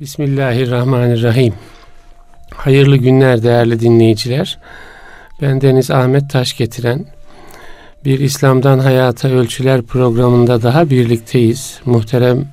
[0.00, 1.54] Bismillahirrahmanirrahim.
[2.54, 4.58] Hayırlı günler değerli dinleyiciler.
[5.42, 7.06] Ben Deniz Ahmet Taş getiren
[8.04, 11.80] bir İslam'dan Hayata Ölçüler programında daha birlikteyiz.
[11.84, 12.44] Muhterem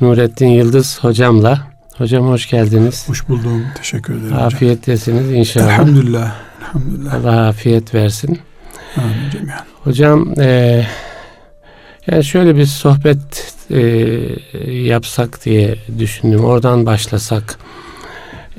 [0.00, 1.60] Nurettin Yıldız hocamla.
[1.96, 3.08] Hocam hoş geldiniz.
[3.08, 3.66] Hoş buldum.
[3.76, 4.36] Teşekkür ederim.
[4.36, 5.72] Afiyettesiniz inşallah.
[5.72, 6.34] Elhamdülillah.
[6.60, 7.14] Elhamdülillah.
[7.14, 8.38] Allah afiyet versin.
[8.96, 9.50] Amin.
[9.84, 10.86] Hocam e,
[12.06, 13.80] yani şöyle bir sohbet e,
[14.70, 16.44] yapsak diye düşündüm.
[16.44, 17.58] Oradan başlasak.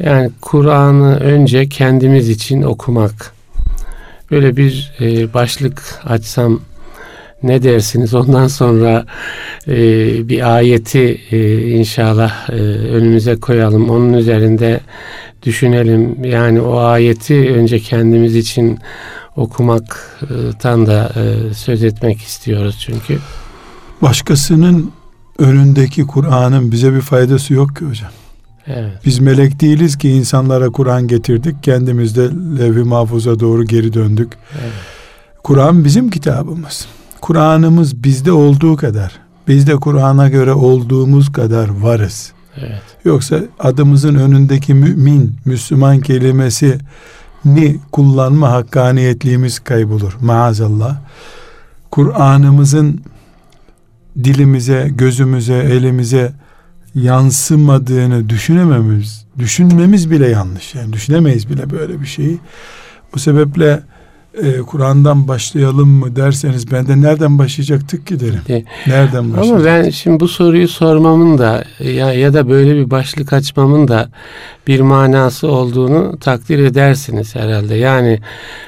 [0.03, 3.33] Yani Kur'an'ı önce kendimiz için okumak.
[4.31, 6.59] Böyle bir e, başlık açsam
[7.43, 8.13] ne dersiniz?
[8.13, 9.05] Ondan sonra
[9.67, 9.77] e,
[10.29, 12.53] bir ayeti e, inşallah e,
[12.89, 13.89] önümüze koyalım.
[13.89, 14.79] Onun üzerinde
[15.43, 16.23] düşünelim.
[16.23, 18.79] Yani o ayeti önce kendimiz için
[19.35, 23.19] okumaktan da e, söz etmek istiyoruz çünkü.
[24.01, 24.91] Başkasının
[25.39, 28.11] önündeki Kur'an'ın bize bir faydası yok ki hocam.
[28.67, 28.91] Evet.
[29.05, 31.63] Biz melek değiliz ki insanlara Kur'an getirdik.
[31.63, 34.33] Kendimiz de levh-i mahfuza doğru geri döndük.
[34.61, 34.71] Evet.
[35.43, 36.87] Kur'an bizim kitabımız.
[37.21, 39.11] Kur'an'ımız bizde olduğu kadar,
[39.47, 42.31] biz de Kur'an'a göre olduğumuz kadar varız.
[42.57, 42.81] Evet.
[43.05, 46.77] Yoksa adımızın önündeki mümin, Müslüman kelimesi
[47.45, 50.97] ni kullanma hakkaniyetliğimiz kaybolur maazallah.
[51.91, 53.01] Kur'an'ımızın
[54.23, 56.31] dilimize, gözümüze, elimize
[56.95, 60.75] yansımadığını düşünememiz, düşünmemiz bile yanlış.
[60.75, 62.37] Yani düşünemeyiz bile böyle bir şeyi.
[63.13, 63.83] Bu sebeple
[64.43, 68.41] e, Kur'an'dan başlayalım mı derseniz ben de nereden başlayacaktık ki derim.
[68.49, 69.55] E, Nereden başlayacaktık?
[69.55, 74.09] Ama ben şimdi bu soruyu sormamın da ya, ya da böyle bir başlık açmamın da
[74.67, 77.75] bir manası olduğunu takdir edersiniz herhalde.
[77.75, 78.19] Yani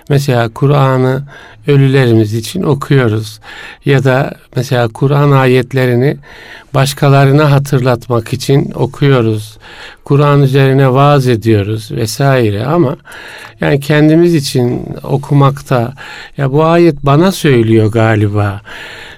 [0.09, 1.23] mesela Kur'an'ı
[1.67, 3.39] ölülerimiz için okuyoruz.
[3.85, 6.17] Ya da mesela Kur'an ayetlerini
[6.73, 9.57] başkalarına hatırlatmak için okuyoruz.
[10.03, 12.97] Kur'an üzerine vaaz ediyoruz vesaire ama
[13.61, 15.93] yani kendimiz için okumakta
[16.37, 18.61] ya bu ayet bana söylüyor galiba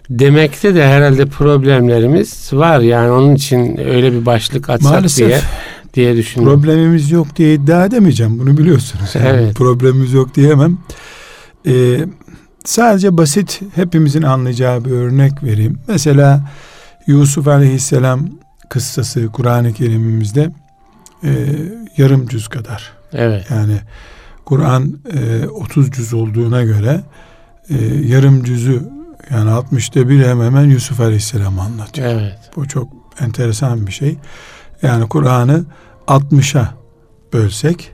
[0.10, 2.80] demekte de herhalde problemlerimiz var.
[2.80, 5.28] Yani onun için öyle bir başlık açsak Maalesef.
[5.28, 5.40] diye
[5.94, 6.48] diye düşündüm.
[6.48, 8.40] Problemimiz yok diye iddia edemeyeceğim.
[8.40, 9.16] Bunu biliyorsunuz.
[9.16, 9.56] Yani Evet.
[9.56, 10.78] Problemimiz yok diyemem.
[11.68, 11.72] Ee,
[12.64, 15.80] sadece basit hepimizin anlayacağı bir örnek vereyim.
[15.88, 16.42] Mesela
[17.08, 18.30] Yusuf Aleyhisselam
[18.70, 20.52] kıssası Kur'an-ı Kerim'imizde
[21.24, 21.30] e,
[21.98, 22.92] yarım cüz kadar.
[23.14, 23.46] Evet.
[23.52, 23.78] Yani
[24.46, 27.02] Kur'an e, 30 cüz olduğuna göre
[27.70, 28.90] e, yarım cüzü
[29.32, 32.08] yani 60'ta bir hemen hemen Yusuf Aleyhisselam anlatıyor.
[32.08, 32.40] Evet.
[32.56, 32.88] Bu çok
[33.20, 34.18] enteresan bir şey.
[34.82, 35.66] Yani Kur'an'ı
[36.08, 36.74] 60'a
[37.34, 37.92] bölsek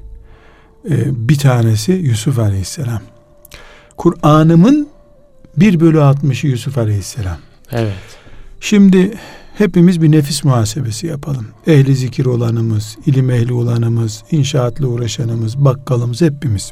[0.90, 3.02] e, bir tanesi Yusuf Aleyhisselam.
[4.00, 4.88] Kur'an'ımın
[5.58, 7.38] 1 bölü 60'ı Yusuf Aleyhisselam.
[7.72, 7.94] Evet.
[8.60, 9.18] Şimdi
[9.58, 11.48] hepimiz bir nefis muhasebesi yapalım.
[11.68, 16.72] Ehli zikir olanımız, ilim ehli olanımız, inşaatla uğraşanımız, bakkalımız hepimiz.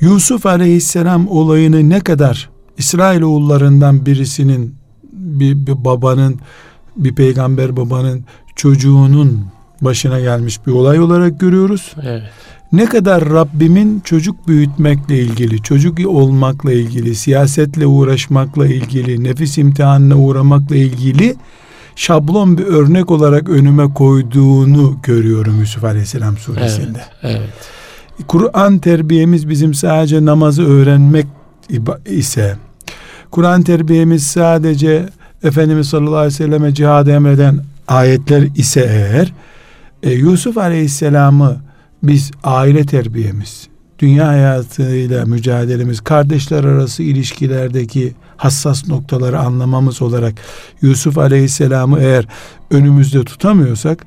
[0.00, 4.74] Yusuf Aleyhisselam olayını ne kadar İsrailoğullarından birisinin
[5.12, 6.40] bir, bir babanın
[6.96, 8.24] bir peygamber babanın
[8.56, 9.46] çocuğunun
[9.80, 11.92] başına gelmiş bir olay olarak görüyoruz.
[12.02, 12.22] Evet.
[12.72, 20.76] Ne kadar Rabbimin çocuk büyütmekle ilgili, çocuk olmakla ilgili, siyasetle uğraşmakla ilgili, nefis imtihanına uğramakla
[20.76, 21.36] ilgili
[21.96, 27.00] şablon bir örnek olarak önüme koyduğunu görüyorum Yusuf Aleyhisselam suresinde.
[27.22, 27.36] Evet.
[27.38, 27.50] Evet.
[28.28, 31.26] Kur'an terbiyemiz bizim sadece namazı öğrenmek
[32.06, 32.56] ise,
[33.30, 35.08] Kur'an terbiyemiz sadece
[35.44, 39.32] Efendimiz sallallahu aleyhi ve selleme cihad emreden ayetler ise eğer,
[40.02, 41.56] e, Yusuf aleyhisselamı
[42.08, 50.34] biz aile terbiyemiz, dünya hayatıyla mücadelemiz, kardeşler arası ilişkilerdeki hassas noktaları anlamamız olarak
[50.82, 52.26] Yusuf aleyhisselamı eğer
[52.70, 54.06] önümüzde tutamıyorsak,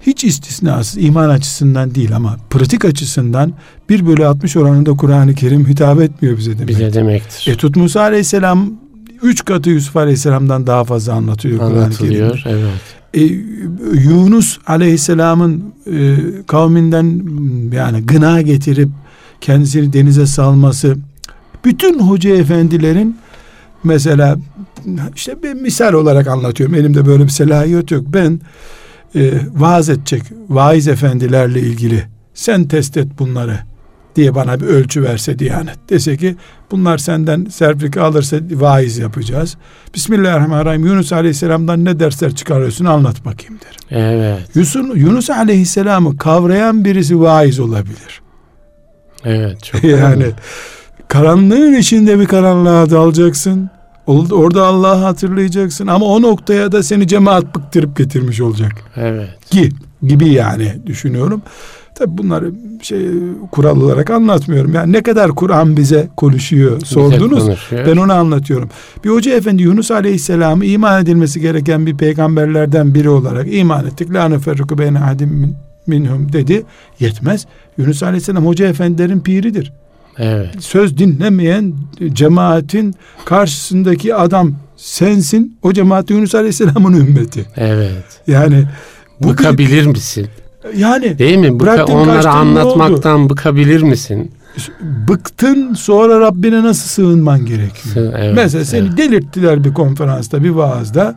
[0.00, 3.52] hiç istisnasız iman açısından değil ama pratik açısından
[3.88, 6.68] 1 bölü 60 oranında Kur'an-ı Kerim hitap etmiyor bize demek.
[6.68, 7.52] Bize demektir.
[7.52, 8.72] E tut Musa Aleyhisselam
[9.26, 11.60] 3 katı Yusuf Aleyhisselam'dan daha fazla anlatıyor.
[11.60, 12.42] Anlatılıyor.
[12.46, 12.96] Evet.
[13.14, 13.20] E,
[14.00, 17.22] Yunus Aleyhisselam'ın e, kavminden
[17.72, 18.88] yani gına getirip
[19.40, 20.96] kendisini denize salması
[21.64, 23.16] bütün hoca efendilerin
[23.84, 24.36] mesela
[25.16, 26.74] işte bir misal olarak anlatıyorum.
[26.74, 28.04] Elimde böyle bir selahiyet yok.
[28.08, 28.40] Ben
[29.14, 33.58] e, vaaz edecek vaiz efendilerle ilgili sen test et bunları
[34.16, 35.78] diye bana bir ölçü verse Diyanet.
[35.90, 36.36] Dese ki
[36.70, 39.56] bunlar senden serfika alırsa vaiz yapacağız.
[39.94, 44.02] Bismillahirrahmanirrahim Yunus Aleyhisselam'dan ne dersler çıkarıyorsun anlat bakayım derim.
[44.04, 44.56] Evet.
[44.56, 48.20] Yusuf, Yunus Aleyhisselam'ı kavrayan birisi vaiz olabilir.
[49.24, 49.64] Evet.
[49.64, 50.26] Çok yani
[51.08, 53.70] karanlığın içinde bir karanlığa dalacaksın.
[54.06, 58.72] Orada Allah'ı hatırlayacaksın ama o noktaya da seni cemaat bıktırıp getirmiş olacak.
[58.96, 59.30] Evet.
[59.50, 59.70] Ki
[60.02, 61.42] gibi yani düşünüyorum.
[61.98, 62.52] Tabi bunları
[62.82, 63.08] şey
[63.52, 64.74] kural olarak anlatmıyorum.
[64.74, 67.44] Yani ne kadar Kur'an bize konuşuyor sordunuz.
[67.44, 67.86] Konuşuyor.
[67.86, 68.70] Ben onu anlatıyorum.
[69.04, 74.14] Bir hoca efendi Yunus Aleyhisselam'ı iman edilmesi gereken bir peygamberlerden biri olarak iman ettik.
[74.14, 75.56] La neferruku beyne adim
[75.86, 76.64] minhum dedi.
[77.00, 77.46] Yetmez.
[77.78, 79.72] Yunus Aleyhisselam hoca efendilerin piridir.
[80.18, 80.54] Evet.
[80.60, 81.74] Söz dinlemeyen
[82.12, 82.94] cemaatin
[83.24, 85.58] karşısındaki adam sensin.
[85.62, 87.46] O cemaat Yunus Aleyhisselam'ın ümmeti.
[87.56, 88.20] Evet.
[88.26, 88.64] Yani
[89.20, 90.28] bu bıkabilir bir, misin?
[90.76, 91.60] Yani değil mi?
[91.60, 94.30] Bıka, onları anlatmaktan bıkabilir misin?
[95.08, 98.14] bıktın sonra Rabbine nasıl sığınman gerekiyor?
[98.18, 98.98] Evet, Mesela seni evet.
[98.98, 101.14] delirttiler bir konferansta bir vaazda.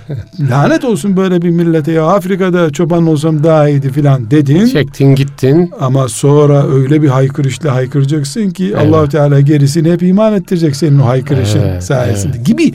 [0.50, 4.66] Lanet olsun böyle bir millete ya Afrika'da çoban olsam daha iyiydi filan dedin.
[4.66, 5.70] Çektin gittin.
[5.80, 8.86] Ama sonra öyle bir haykırışla haykıracaksın ki evet.
[8.86, 12.46] Allahu Teala gerisini hep iman ettirecek senin o haykırışın evet, sayesinde evet.
[12.46, 12.72] gibi.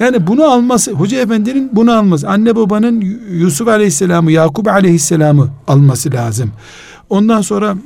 [0.00, 3.00] Yani bunu alması, Hoca Efendi'nin bunu alması, anne babanın
[3.30, 6.50] Yusuf Aleyhisselam'ı, Yakup Aleyhisselam'ı alması lazım.
[7.10, 7.76] Ondan sonra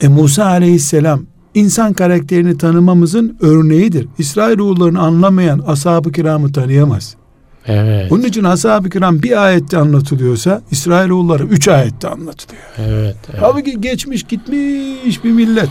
[0.00, 1.22] e, Musa aleyhisselam
[1.54, 4.08] insan karakterini tanımamızın örneğidir.
[4.18, 7.14] İsrailoğullarını anlamayan ashab-ı kiramı tanıyamaz.
[7.66, 8.12] Evet.
[8.12, 12.62] Onun için ashab-ı kiram bir ayette anlatılıyorsa İsrailoğulları üç ayette anlatılıyor.
[12.78, 13.16] Evet.
[13.30, 13.40] evet.
[13.40, 15.70] Halbuki geçmiş gitmiş bir millet.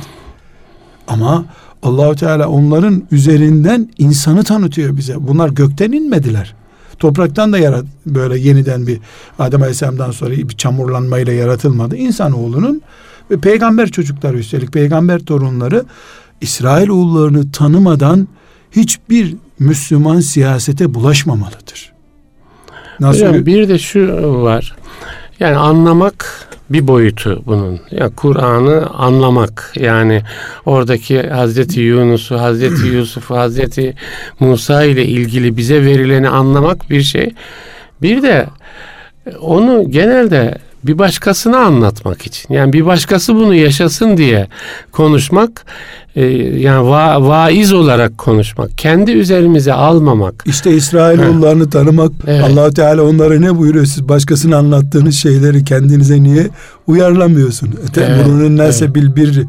[1.08, 1.46] Ama
[1.84, 5.28] Allahu Teala onların üzerinden insanı tanıtıyor bize.
[5.28, 6.56] Bunlar gökten inmediler.
[7.00, 9.00] Topraktan da yarat böyle yeniden bir
[9.40, 11.96] Adem Aleyhisselam'dan sonra bir çamurlanmayla yaratılmadı.
[11.96, 12.82] İnsanoğlunun
[13.32, 15.86] ve peygamber çocukları üstelik peygamber torunları
[16.42, 18.28] İsrail oğullarını tanımadan
[18.72, 21.94] hiçbir Müslüman siyasete bulaşmamalıdır.
[23.00, 23.28] Nasıl?
[23.28, 24.08] Hocam, bir de şu
[24.44, 24.76] var.
[25.40, 27.80] Yani anlamak bir boyutu bunun.
[27.92, 29.74] Yani Kur'an'ı anlamak.
[29.76, 30.22] Yani
[30.66, 33.96] oradaki Hazreti Yunus'u, Hazreti Yusuf'u, Hazreti
[34.40, 37.34] Musa ile ilgili bize verileni anlamak bir şey.
[38.02, 38.48] Bir de
[39.42, 42.54] onu genelde bir başkasına anlatmak için.
[42.54, 44.48] Yani bir başkası bunu yaşasın diye
[44.92, 45.66] konuşmak
[46.16, 46.26] e,
[46.60, 48.78] yani va, vaiz olarak konuşmak.
[48.78, 50.44] Kendi üzerimize almamak.
[50.46, 52.12] İşte İsrailoğullarını tanımak.
[52.28, 52.44] Evet.
[52.44, 53.86] allah Teala onlara ne buyuruyor?
[53.86, 56.48] Siz başkasına anlattığınız şeyleri kendinize niye
[56.88, 57.70] uyarlamıyorsun?
[57.94, 59.44] Temurunun nese bil bir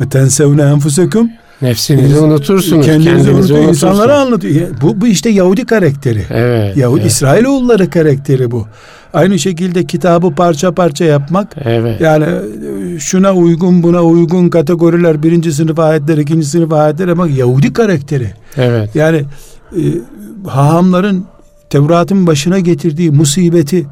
[0.00, 1.30] ve tensevne enfusekum.
[1.62, 2.86] Nefsinizi unutursunuz.
[2.86, 3.68] Kendinizi, kendinizi unutursunuz.
[3.68, 4.68] insanlara anlatıyor.
[4.82, 6.24] Bu, bu işte Yahudi karakteri.
[6.30, 6.76] Evet.
[6.76, 7.10] Yahudi evet.
[7.10, 8.66] İsrailoğulları karakteri bu.
[9.12, 11.56] Aynı şekilde kitabı parça parça yapmak.
[11.64, 12.00] Evet.
[12.00, 17.72] Yani e, şuna uygun buna uygun kategoriler birinci sınıf ayetler ikinci sınıf ayetler ama Yahudi
[17.72, 18.30] karakteri.
[18.56, 18.96] Evet.
[18.96, 19.24] Yani
[19.72, 19.82] e,
[20.46, 21.24] hahamların
[21.70, 23.86] Tevrat'ın başına getirdiği musibeti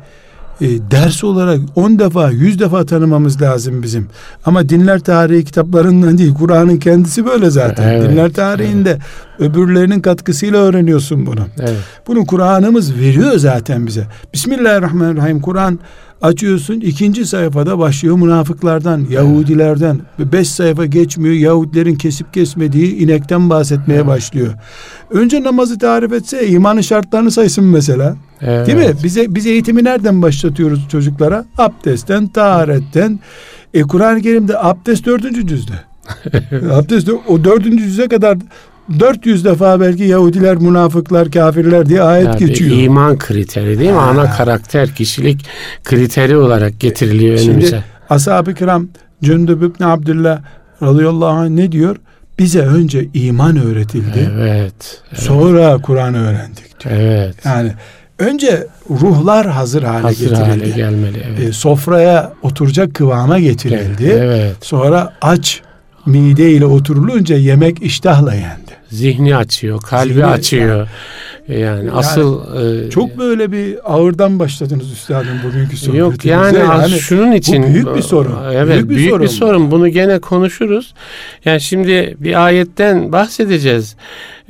[0.60, 4.06] e, ders olarak on defa yüz defa tanımamız lazım bizim.
[4.44, 7.88] Ama dinler tarihi kitaplarından değil Kur'an'ın kendisi böyle zaten.
[7.88, 9.50] Evet, dinler tarihinde evet.
[9.50, 11.40] öbürlerinin katkısıyla öğreniyorsun bunu.
[11.58, 11.76] Evet.
[12.06, 14.06] Bunu Kur'an'ımız veriyor zaten bize.
[14.34, 15.78] Bismillahirrahmanirrahim Kur'an
[16.22, 20.00] açıyorsun ikinci sayfada başlıyor münafıklardan, Yahudilerden.
[20.18, 24.06] Beş sayfa geçmiyor Yahudilerin kesip kesmediği inekten bahsetmeye evet.
[24.06, 24.54] başlıyor.
[25.10, 28.16] Önce namazı tarif etse imanın şartlarını saysın mesela.
[28.42, 28.66] Evet.
[28.66, 28.94] Değil mi?
[29.04, 31.44] Bize biz eğitimi nereden başlatıyoruz çocuklara?
[31.58, 33.20] Abdestten, taharetten.
[33.74, 35.72] E Kur'an-ı Kerim'de abdest dördüncü cüzde.
[36.72, 38.38] abdest o dördüncü cüze kadar
[39.00, 42.76] 400 defa belki Yahudiler, münafıklar, kafirler diye ayet yani geçiyor.
[42.76, 43.96] İman kriteri değil mi?
[43.96, 44.02] Ha.
[44.02, 45.46] Ana karakter, kişilik
[45.84, 47.84] kriteri olarak getiriliyor Şimdi, önümüze.
[48.10, 48.88] Ashab-ı kiram
[49.22, 50.40] Cündüb ibn Abdullah
[50.82, 51.96] radıyallahu anh ne diyor?
[52.38, 54.30] Bize önce iman öğretildi.
[54.36, 54.38] Evet.
[54.40, 55.02] evet.
[55.14, 56.94] Sonra Kur'an öğrendik diyor.
[56.94, 57.36] Evet.
[57.44, 57.72] Yani
[58.18, 60.44] önce ruhlar hazır hale hazır getirildi.
[60.44, 61.22] Hale gelmeli.
[61.28, 61.48] Evet.
[61.48, 64.04] E, sofraya oturacak kıvama getirildi.
[64.04, 64.22] Evet.
[64.22, 64.56] evet.
[64.60, 65.62] Sonra aç
[66.06, 68.65] mide ile oturulunca yemek iştahla yendi.
[68.88, 70.88] Zihni açıyor, kalbi Zihni, açıyor.
[71.48, 72.40] Yani, yani, yani asıl
[72.86, 75.98] e, çok böyle bir ağırdan başladınız üstadım bugünkü sohbetinize.
[75.98, 78.52] Yok yani, yani şunun için bu büyük bir sorun.
[78.52, 79.70] Evet, büyük bir, büyük sorun, bir sorun.
[79.70, 80.94] Bunu gene konuşuruz.
[81.44, 83.96] Yani şimdi bir ayetten bahsedeceğiz.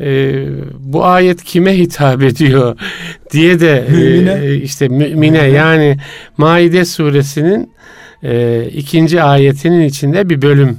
[0.01, 0.47] Ee,
[0.79, 2.79] bu ayet kime hitap ediyor
[3.33, 4.47] diye de mümine.
[4.47, 5.97] E, işte mümine yani
[6.37, 7.73] Maide suresinin
[8.23, 10.79] e, ikinci ayetinin içinde bir bölüm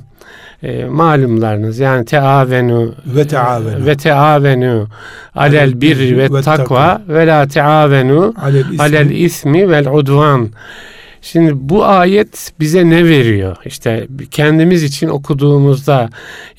[0.63, 3.85] e, malumlarınız yani teavenu ve teavenu.
[3.85, 4.87] ve teavenu
[5.35, 8.33] alel birri ve takva ve la teavenu
[8.79, 10.49] alel ismi vel udvan
[11.21, 13.57] Şimdi bu ayet bize ne veriyor?
[13.65, 16.09] İşte kendimiz için okuduğumuzda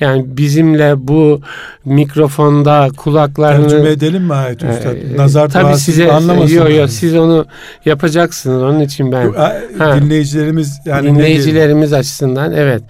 [0.01, 1.41] yani bizimle bu
[1.85, 4.97] mikrofonda kulaklarını Tercüme edelim mi ayet üstad?
[4.97, 6.57] Ee, Nazar tabii size anlamasın.
[6.57, 7.47] yok yok siz onu
[7.85, 9.33] yapacaksınız onun için ben
[9.79, 9.97] Ha.
[10.01, 12.83] dinleyicilerimiz yani dinleyicilerimiz açısından evet.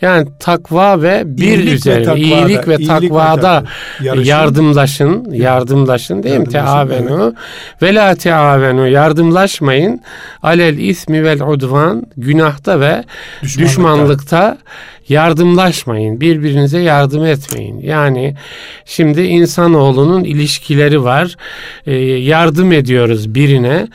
[0.00, 3.64] Yani takva ve bir İyilik ve üzerine takvada, iyilik ve iyilik ve takvada takva.
[4.02, 4.24] Yarışın.
[4.30, 6.48] yardımlaşın, yardımlaşın değil mi?
[6.48, 7.34] Teavenu
[7.82, 10.00] ve la teavenu yardımlaşmayın.
[10.42, 13.04] Alel ismi vel udvan günahta ve
[13.42, 13.64] Düşmanlıkta.
[13.64, 14.58] düşmanlıkta
[15.08, 16.20] yardımlaşmayın.
[16.20, 17.80] Birbirinize yardım etmeyin.
[17.80, 18.34] Yani
[18.84, 21.36] şimdi insanoğlunun ilişkileri var.
[21.86, 23.88] Ee, yardım ediyoruz birine.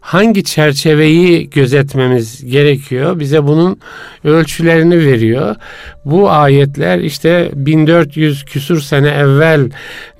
[0.00, 3.20] Hangi çerçeveyi gözetmemiz gerekiyor?
[3.20, 3.80] Bize bunun
[4.24, 5.56] ölçülerini veriyor.
[6.04, 9.70] Bu ayetler işte 1400 küsur sene evvel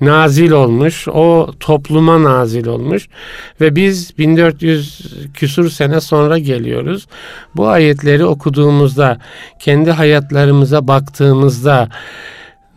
[0.01, 1.07] nazil olmuş.
[1.07, 3.07] O topluma nazil olmuş
[3.61, 5.01] ve biz 1400
[5.33, 7.07] küsur sene sonra geliyoruz.
[7.55, 9.17] Bu ayetleri okuduğumuzda
[9.59, 9.91] kendi
[10.31, 11.89] hayatlarımıza baktığımızda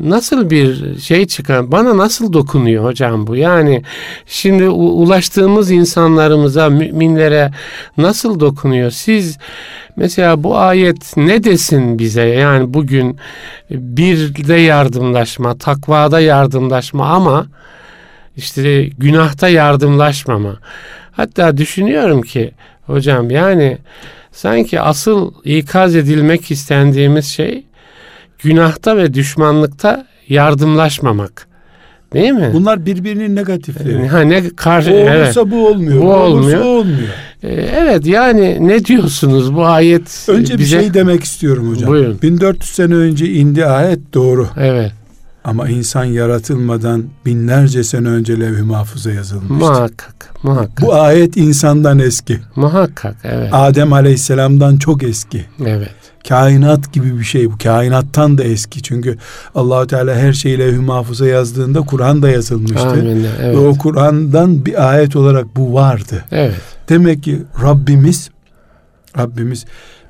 [0.01, 1.73] nasıl bir şey çıkar?
[1.73, 3.37] Bana nasıl dokunuyor hocam bu?
[3.37, 3.83] Yani
[4.27, 7.51] şimdi ulaştığımız insanlarımıza, müminlere
[7.97, 8.91] nasıl dokunuyor?
[8.91, 9.39] Siz
[9.97, 12.23] mesela bu ayet ne desin bize?
[12.23, 13.17] Yani bugün
[13.71, 17.47] bir de yardımlaşma, takvada yardımlaşma ama
[18.37, 20.57] işte günahta yardımlaşmama.
[21.13, 22.53] Hatta düşünüyorum ki
[22.87, 23.79] hocam yani
[24.35, 27.65] sanki asıl ikaz edilmek istendiğimiz şey
[28.43, 31.47] günahta ve düşmanlıkta yardımlaşmamak.
[32.13, 32.51] Değil mi?
[32.53, 34.07] Bunlar birbirinin negatifleri.
[34.07, 35.53] ha ne karşı O olursa evet.
[35.53, 36.03] bu olmuyor.
[36.03, 36.61] Bu olmuyor.
[36.61, 37.09] o olmuyor.
[37.43, 41.91] Ee, evet yani ne diyorsunuz bu ayet Önce bize bir şey demek istiyorum hocam.
[41.91, 42.19] Buyurun.
[42.23, 44.49] 1400 sene önce indi ayet doğru.
[44.61, 44.93] Evet
[45.45, 49.55] Ama insan yaratılmadan binlerce sene önce levh-i mahfuza yazılmıştı.
[49.55, 52.41] muhakkak muhakkak Bu ayet insandan eski.
[52.57, 55.45] muhakkak evet Adem Aleyhisselam'dan çok eski.
[55.67, 55.91] evet
[56.29, 57.59] Kainat gibi bir şey bu.
[57.63, 58.83] Kainattan da eski.
[58.83, 59.19] Çünkü
[59.55, 62.89] Allahu Teala her şeyi levh-i mahfuza yazdığında Kur'an da yazılmıştı.
[62.89, 63.25] Amin.
[63.25, 66.25] Ve evet o Kur'an'dan bir ayet olarak bu vardı.
[66.31, 66.55] evet
[66.89, 68.31] Demek ki Rabbimiz
[69.19, 69.65] Rabbimiz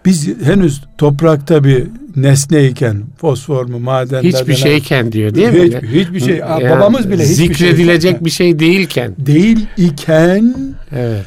[0.05, 5.63] biz henüz toprakta bir nesneyken fosfor mu maden hiçbir şeyken diyor değil mi?
[5.63, 6.37] hiç, hiçbir şey.
[6.37, 9.15] Yani babamız bile hiçbir zikredilecek şey bir şey değilken.
[9.19, 10.55] Değil iken
[10.93, 11.27] evet.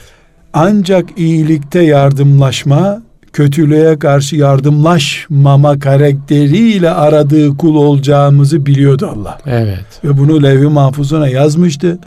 [0.53, 3.01] ancak iyilikte yardımlaşma
[3.37, 9.37] kötülüğe karşı yardımlaşmama karakteriyle aradığı kul olacağımızı biliyordu Allah.
[9.45, 11.99] evet Ve bunu levh-i mahfuzuna yazmıştı.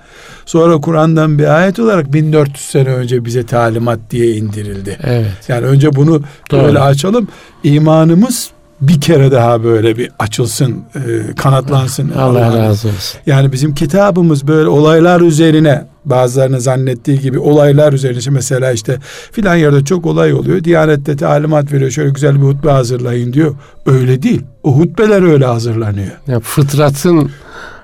[0.47, 4.97] Sonra Kur'an'dan bir ayet olarak 1400 sene önce bize talimat diye indirildi.
[5.05, 6.63] evet Yani önce bunu Doğru.
[6.63, 7.29] böyle açalım.
[7.65, 12.11] İmanımız bir kere daha böyle bir açılsın, e, kanatlansın.
[12.11, 18.31] Allah razı olsun yani bizim kitabımız böyle olaylar üzerine bazılarının zannettiği gibi olaylar üzerine işte
[18.31, 18.99] mesela işte
[19.33, 20.65] filan yerde çok olay oluyor.
[20.65, 23.55] Diyanette talimat veriyor şöyle güzel bir hutbe hazırlayın diyor.
[23.87, 24.43] Öyle değil.
[24.63, 26.13] O hutbeler öyle hazırlanıyor.
[26.27, 27.31] ya fıtratın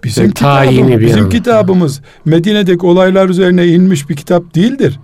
[0.04, 1.28] Bizim Yani tayini kitabımız, bir bizim yana.
[1.28, 5.00] kitabımız Medine'deki olaylar üzerine inmiş bir kitap değildir.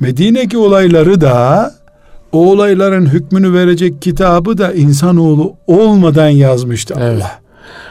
[0.00, 1.74] Medine'deki olayları da
[2.32, 7.04] o olayların hükmünü verecek kitabı da insanoğlu olmadan yazmıştı Allah.
[7.04, 7.24] Evet.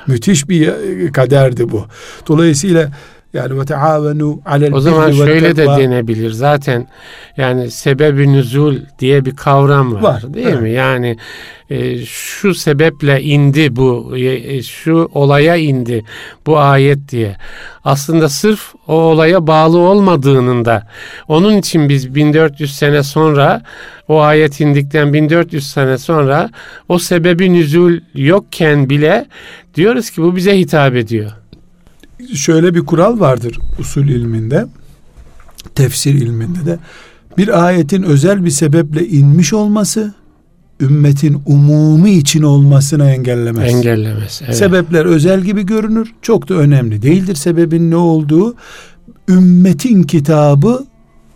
[0.07, 1.85] Müthiş bir e, kaderdi bu.
[2.27, 2.91] Dolayısıyla
[3.33, 6.31] yani ve teavenu alel O zaman şöyle de denebilir.
[6.31, 6.87] Zaten
[7.37, 10.61] yani sebebi nüzul diye bir kavram var, Var, değil evet.
[10.61, 10.71] mi?
[10.71, 11.17] Yani
[11.69, 16.03] e, şu sebeple indi bu e, şu olaya indi
[16.45, 17.35] bu ayet diye.
[17.83, 20.87] Aslında sırf o olaya bağlı olmadığının da
[21.27, 23.61] onun için biz 1400 sene sonra
[24.07, 26.49] o ayet indikten 1400 sene sonra
[26.89, 29.25] o sebebi nüzul yokken bile
[29.75, 31.31] diyoruz ki bu bize hitap ediyor.
[32.33, 34.67] Şöyle bir kural vardır usul ilminde,
[35.75, 36.79] tefsir ilminde de.
[37.37, 40.13] Bir ayetin özel bir sebeple inmiş olması
[40.81, 43.73] ümmetin umumi için olmasını engellemez.
[43.73, 44.41] Engellemez.
[44.45, 44.55] Evet.
[44.55, 46.13] Sebepler özel gibi görünür.
[46.21, 48.55] Çok da önemli değildir sebebin ne olduğu.
[49.29, 50.85] Ümmetin kitabı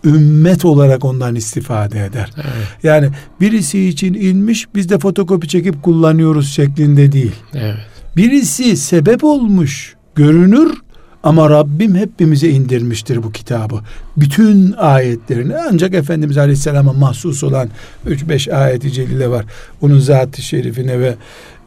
[0.05, 2.31] ümmet olarak ondan istifade eder.
[2.35, 2.67] Evet.
[2.83, 3.09] Yani
[3.41, 7.35] birisi için inmiş biz de fotokopi çekip kullanıyoruz şeklinde değil.
[7.53, 7.77] Evet.
[8.17, 10.81] Birisi sebep olmuş görünür
[11.23, 13.79] ama Rabbim hepimize indirmiştir bu kitabı.
[14.17, 17.69] Bütün ayetlerini ancak Efendimiz Aleyhisselam'a mahsus olan
[18.07, 19.45] 3-5 ayeti celile var.
[19.81, 21.15] Onun zat-ı şerifine ve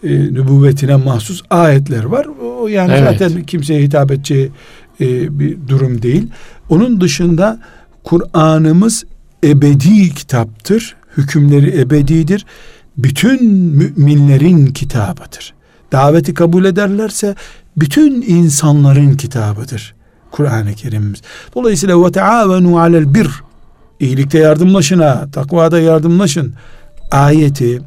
[0.02, 2.26] e, nübüvvetine mahsus ayetler var.
[2.26, 3.18] O yani Evet.
[3.20, 4.50] zaten kimseye hitap edeceği
[5.00, 6.26] e, bir durum değil.
[6.68, 7.60] Onun dışında
[8.04, 9.04] Kur'an'ımız
[9.44, 10.96] ebedi kitaptır.
[11.16, 12.46] Hükümleri ebedidir.
[12.98, 15.54] Bütün müminlerin kitabıdır.
[15.92, 17.34] Daveti kabul ederlerse
[17.76, 19.94] bütün insanların kitabıdır.
[20.30, 21.22] Kur'an-ı Kerim'imiz.
[21.54, 23.28] Dolayısıyla ve teavenu alel bir
[24.00, 26.54] iyilikte yardımlaşın ha, takvada yardımlaşın
[27.10, 27.82] ayeti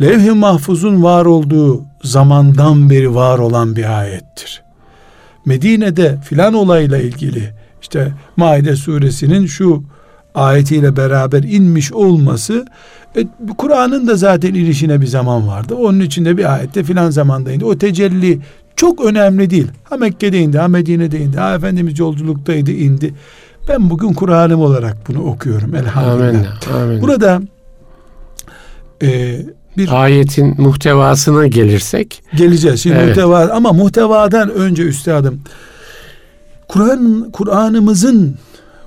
[0.00, 4.62] levh-i mahfuzun var olduğu zamandan beri var olan bir ayettir.
[5.46, 9.84] Medine'de filan olayla ilgili işte Maide suresinin şu
[10.34, 12.66] ayetiyle beraber inmiş olması
[13.16, 13.24] e,
[13.58, 15.74] Kur'an'ın da zaten inişine bir zaman vardı.
[15.74, 17.64] Onun içinde bir ayette filan zamanda indi.
[17.64, 18.40] O tecelli
[18.78, 19.66] çok önemli değil.
[19.84, 23.14] Ha Mekke'de indi, ha Medine'de indi, ha Efendimiz yolculuktaydı indi.
[23.68, 26.74] Ben bugün Kur'an'ım olarak bunu okuyorum elhamdülillah.
[26.74, 27.02] Amin, amin.
[27.02, 27.42] Burada
[29.02, 29.40] e,
[29.76, 32.80] bir ayetin muhtevasına gelirsek geleceğiz.
[32.80, 33.08] Şimdi evet.
[33.08, 35.40] muhteva ama muhtevadan önce üstadım
[36.68, 38.36] Kur'an Kur'an'ımızın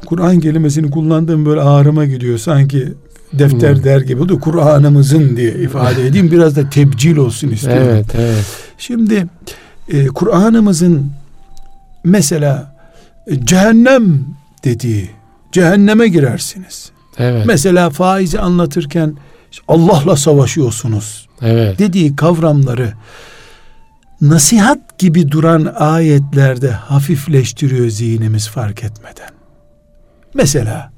[0.06, 2.94] Kur'an kelimesini kullandığım böyle ağrıma gidiyor sanki
[3.34, 3.84] defter hmm.
[3.84, 4.40] der gibi oldu.
[4.40, 6.32] Kur'an'ımızın diye ifade edeyim.
[6.32, 7.88] Biraz da tebcil olsun istiyorum.
[7.92, 8.46] Evet, evet.
[8.78, 9.28] Şimdi
[9.88, 11.12] e, Kur'an'ımızın
[12.04, 12.76] mesela
[13.28, 14.26] e, cehennem
[14.64, 15.12] dediği
[15.52, 16.92] cehenneme girersiniz.
[17.18, 17.46] Evet.
[17.46, 19.18] Mesela faizi anlatırken
[19.68, 21.28] Allah'la savaşıyorsunuz.
[21.42, 21.80] Evet.
[21.80, 22.94] Dediği kavramları
[24.22, 29.30] nasihat gibi duran ayetlerde hafifleştiriyor zihnimiz fark etmeden.
[30.34, 30.92] Mesela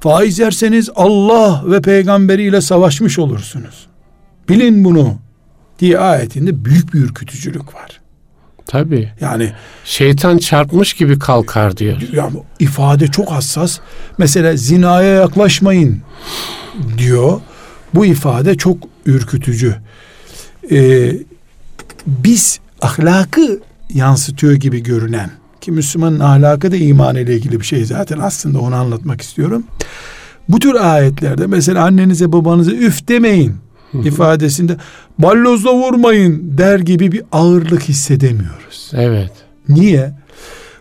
[0.00, 3.86] faiz yerseniz Allah ve peygamberiyle savaşmış olursunuz.
[4.48, 5.14] Bilin bunu
[5.78, 8.00] diye ayetinde büyük bir ürkütücülük var.
[8.66, 9.12] Tabi.
[9.20, 9.52] Yani
[9.84, 12.00] şeytan çarpmış gibi kalkar diyor.
[12.12, 13.78] Yani ifade çok hassas.
[14.18, 16.02] Mesela zinaya yaklaşmayın
[16.98, 17.40] diyor.
[17.94, 19.76] Bu ifade çok ürkütücü.
[20.70, 21.12] Ee,
[22.06, 23.60] biz ahlakı
[23.94, 25.30] yansıtıyor gibi görünen
[25.60, 29.64] ki Müslümanın ahlakı da iman ile ilgili bir şey zaten aslında onu anlatmak istiyorum.
[30.48, 33.56] Bu tür ayetlerde mesela annenize babanıza üf demeyin
[34.04, 34.76] ifadesinde
[35.18, 38.90] ballozla vurmayın der gibi bir ağırlık hissedemiyoruz.
[38.92, 39.32] Evet.
[39.68, 40.14] Niye?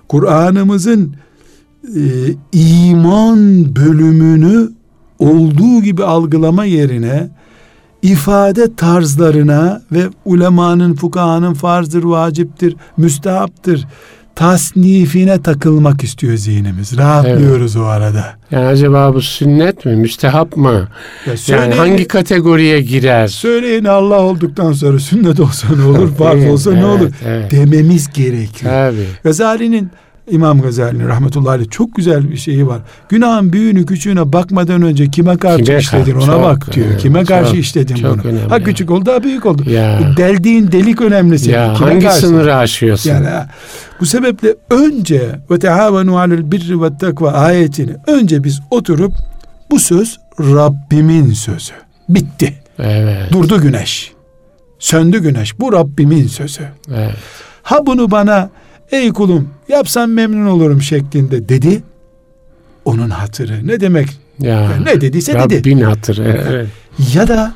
[0.07, 1.15] Kur'an'ımızın
[1.95, 2.03] e,
[2.51, 4.69] iman bölümünü
[5.19, 7.29] olduğu gibi algılama yerine
[8.01, 13.87] ifade tarzlarına ve ulemanın, fukahanın farzdır, vaciptir, müstehaptır
[14.35, 16.97] tasnifine takılmak istiyor zihnimiz.
[16.97, 17.85] Rahatlıyoruz evet.
[17.85, 18.25] o arada.
[18.51, 20.87] Yani acaba bu sünnet mi, müstehap mı?
[21.27, 23.27] Ya söyleyin, yani hangi kategoriye girer?
[23.27, 27.51] Söyleyin Allah olduktan sonra sünnet olsa ne olur, farz olsa evet, ne olur evet.
[27.51, 28.71] dememiz gerekiyor.
[28.71, 29.07] Tabii.
[29.23, 29.91] Gazali'nin
[30.31, 32.79] İmam Gazali'nin rahmetullahi aleyh çok güzel bir şeyi var.
[33.09, 36.97] Günahın büyüğünü küçüğüne bakmadan önce kime karşı kime işledin ona çok, bak diyor.
[36.97, 38.21] kime karşı çok, işledin çok bunu.
[38.27, 38.49] Önemli.
[38.49, 39.69] Ha küçük oldu ha büyük oldu.
[39.69, 39.99] Ya.
[40.17, 41.53] Deldiğin delik önemli senin.
[41.53, 42.19] Ya, kime hangi karşı?
[42.19, 43.09] sınırı aşıyorsun?
[43.09, 43.27] Yani,
[43.99, 49.13] bu sebeple önce ve tehavenu alel birri ve takva ayetini önce biz oturup
[49.71, 51.73] bu söz Rabbimin sözü.
[52.09, 52.53] Bitti.
[52.79, 53.31] Evet.
[53.31, 54.11] Durdu güneş.
[54.79, 55.59] Söndü güneş.
[55.59, 56.63] Bu Rabbimin sözü.
[56.95, 57.15] Evet.
[57.63, 58.49] Ha bunu bana
[58.91, 61.83] ey kulum yapsam memnun olurum şeklinde dedi.
[62.85, 64.07] Onun hatırı ne demek?
[64.39, 65.71] Ya, yani ne dediyse Rabbin dedi.
[65.71, 66.45] Rabbin hatırı.
[66.49, 66.67] Evet.
[67.13, 67.53] Ya da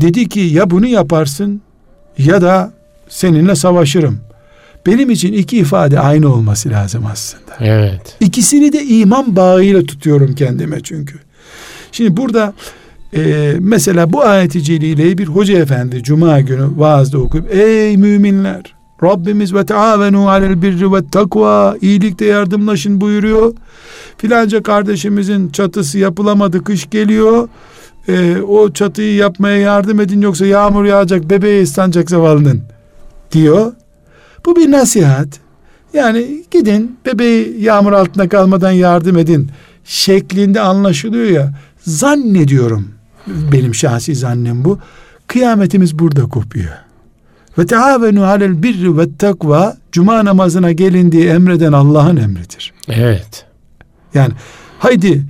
[0.00, 1.60] dedi ki ya bunu yaparsın
[2.18, 2.72] ya da
[3.08, 4.20] seninle savaşırım.
[4.86, 7.52] Benim için iki ifade aynı olması lazım aslında.
[7.60, 8.16] Evet.
[8.20, 11.18] İkisini de iman bağıyla tutuyorum kendime çünkü.
[11.92, 12.54] Şimdi burada
[13.16, 19.54] e, mesela bu ayeti celileyi bir hoca efendi cuma günü vaazda okuyup ey müminler Rabbimiz
[19.54, 23.52] ve taavenu alel birri ve takva iyilikte yardımlaşın buyuruyor.
[24.18, 27.48] Filanca kardeşimizin çatısı yapılamadı kış geliyor.
[28.08, 32.62] Ee, o çatıyı yapmaya yardım edin yoksa yağmur yağacak bebeğe ıslanacak zavallının
[33.32, 33.72] diyor.
[34.46, 35.28] Bu bir nasihat.
[35.92, 39.50] Yani gidin bebeği yağmur altında kalmadan yardım edin
[39.84, 41.54] şeklinde anlaşılıyor ya.
[41.80, 42.88] Zannediyorum
[43.26, 44.78] benim şahsi zannem bu.
[45.26, 46.72] Kıyametimiz burada kopuyor.
[47.58, 52.72] Ve teavenu alel birri ve takva cuma namazına gelindiği emreden Allah'ın emridir.
[52.88, 53.44] Evet.
[54.14, 54.32] Yani
[54.78, 55.22] haydi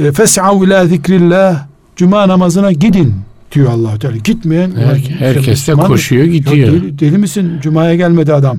[0.00, 3.14] e, fes'av ila zikrillah cuma namazına gidin
[3.52, 4.16] diyor Allah Teala.
[4.16, 6.56] Gitmeyen Her, herkes de koşuyor gidiyor.
[6.56, 7.52] Ya deli, deli misin?
[7.62, 8.58] Cuma'ya gelmedi adam.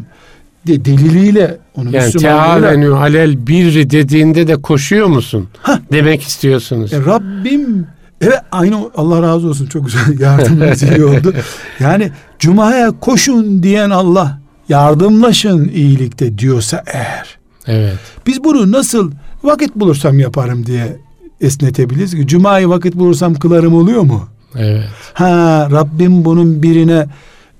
[0.67, 5.47] De, deliliyle onu yani teavenu alel birri dediğinde de koşuyor musun?
[5.61, 5.79] Hah.
[5.91, 6.93] Demek istiyorsunuz.
[6.93, 7.87] E, Rabbim
[8.21, 11.33] Evet aynı Allah razı olsun çok güzel yardımınız iyi oldu.
[11.79, 17.37] Yani Cuma'ya koşun diyen Allah yardımlaşın iyilikte diyorsa eğer.
[17.67, 17.97] Evet.
[18.27, 19.11] Biz bunu nasıl
[19.43, 20.97] vakit bulursam yaparım diye
[21.41, 24.27] esnetebiliriz ki Cuma'yı vakit bulursam kılarım oluyor mu?
[24.55, 24.89] Evet.
[25.13, 27.07] Ha Rabbim bunun birine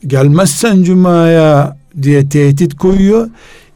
[0.07, 3.29] gelmezsen Cuma'ya diye tehdit koyuyor.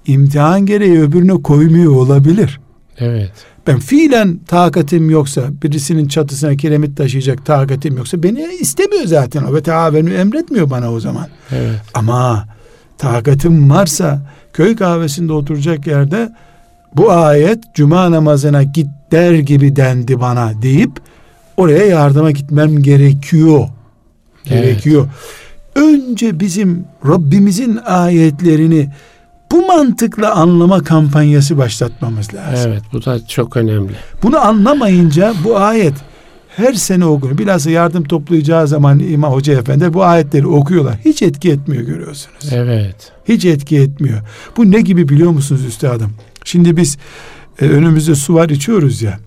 [0.08, 2.60] İmtihan gereği öbürüne koymuyor olabilir.
[2.98, 3.32] Evet
[3.68, 9.64] ben fiilen takatim yoksa birisinin çatısına kiremit taşıyacak takatim yoksa beni istemiyor zaten o ve
[9.64, 11.28] teavenu emretmiyor bana o zaman.
[11.52, 11.82] Evet.
[11.94, 12.48] Ama
[12.98, 14.22] takatim varsa
[14.54, 16.30] köy kahvesinde oturacak yerde
[16.96, 20.92] bu ayet cuma namazına git der gibi dendi bana deyip
[21.58, 23.68] oraya yardıma gitmem gerekiyor.
[24.46, 25.08] Gerekiyor.
[25.76, 28.90] Önce bizim Rabbimizin ayetlerini
[29.54, 32.72] bu mantıkla anlama kampanyası başlatmamız lazım.
[32.72, 33.94] Evet bu da çok önemli.
[34.24, 35.94] Bunu anlamayınca bu ayet
[36.56, 37.38] her sene okunur.
[37.38, 40.96] Bilhassa yardım toplayacağı zaman İmam Hoca Efendi bu ayetleri okuyorlar.
[41.06, 42.50] Hiç etki etmiyor görüyorsunuz.
[42.52, 43.12] Evet.
[43.28, 44.22] Hiç etki etmiyor.
[44.58, 46.12] Bu ne gibi biliyor musunuz üstadım?
[46.44, 46.98] Şimdi biz
[47.62, 49.20] e, önümüzde su var içiyoruz ya.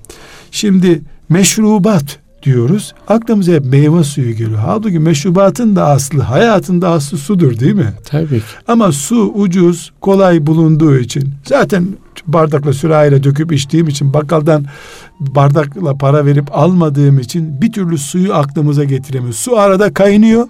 [0.50, 2.94] Şimdi meşrubat diyoruz.
[3.09, 4.59] Aklımıza hep meyve suyu geliyor.
[4.64, 7.92] Halbuki meşrubatın da aslı, hayatın da aslı sudur değil mi?
[8.04, 8.44] Tabii ki.
[8.68, 11.87] Ama su ucuz, kolay bulunduğu için zaten
[12.26, 14.64] bardakla sürahiyle döküp içtiğim için bakkaldan
[15.20, 19.38] bardakla para verip almadığım için bir türlü suyu aklımıza getiremiyoruz.
[19.38, 20.48] Su arada kaynıyor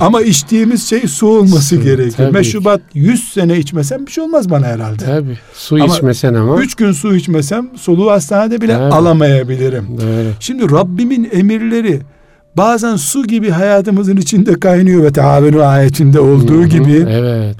[0.00, 2.12] ama içtiğimiz şey su olması Su, gerekiyor.
[2.16, 5.04] tabii Meşrubat 100 sene içmesem bir şey olmaz bana herhalde.
[5.04, 5.38] Tabii.
[5.54, 6.56] Su Ama içmesen ama.
[6.62, 8.94] 3 gün su içmesem soluğu hastanede bile Tabii.
[8.94, 9.86] alamayabilirim.
[10.00, 10.32] Doğru.
[10.40, 12.00] Şimdi Rabbimin emirleri
[12.56, 17.56] bazen su gibi hayatımızın içinde kaynıyor ve teavenu ayetinde olduğu Hı hı, gibi Evet.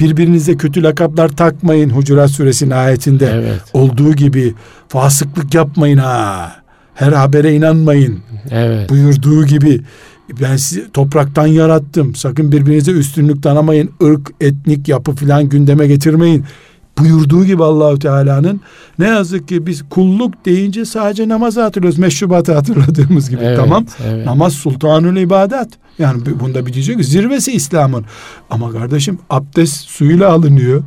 [0.00, 3.60] birbirinize kötü lakaplar takmayın Hucurat suresinin ayetinde Evet.
[3.72, 4.54] olduğu gibi
[4.88, 6.52] fasıklık yapmayın ha
[6.94, 8.18] her habere inanmayın
[8.50, 8.90] Evet.
[8.90, 9.80] buyurduğu gibi
[10.40, 16.44] ben sizi topraktan yarattım sakın birbirinize üstünlük tanımayın ırk etnik yapı filan gündeme getirmeyin
[16.98, 18.60] buyurduğu gibi Allahu Teala'nın
[18.98, 24.26] ne yazık ki biz kulluk deyince sadece namazı hatırlıyoruz meşrubatı hatırladığımız gibi Evet, tamam evet.
[24.26, 25.68] Namaz sultanül ibadet.
[25.98, 28.04] Yani bu- bunda bir diyecek zirvesi İslam'ın.
[28.50, 30.82] Ama kardeşim abdest suyuyla alınıyor.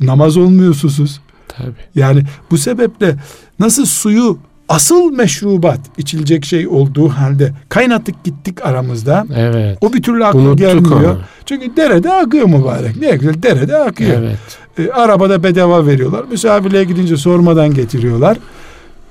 [0.00, 1.20] Namaz olmuyor susuz.
[1.48, 1.70] Tabii.
[1.94, 3.16] Yani bu sebeple
[3.60, 9.26] nasıl suyu asıl meşrubat içilecek şey olduğu halde kaynattık gittik aramızda.
[9.36, 9.78] Evet.
[9.80, 11.04] O bir türlü Unuttuk gelmiyor.
[11.14, 11.18] onu.
[11.46, 12.96] Çünkü derede akıyor mübarek.
[13.00, 14.22] Ne güzel derede akıyor.
[14.22, 14.38] Evet.
[14.78, 16.24] E, arabada bedava veriyorlar.
[16.30, 18.38] Misafirliğe gidince sormadan getiriyorlar.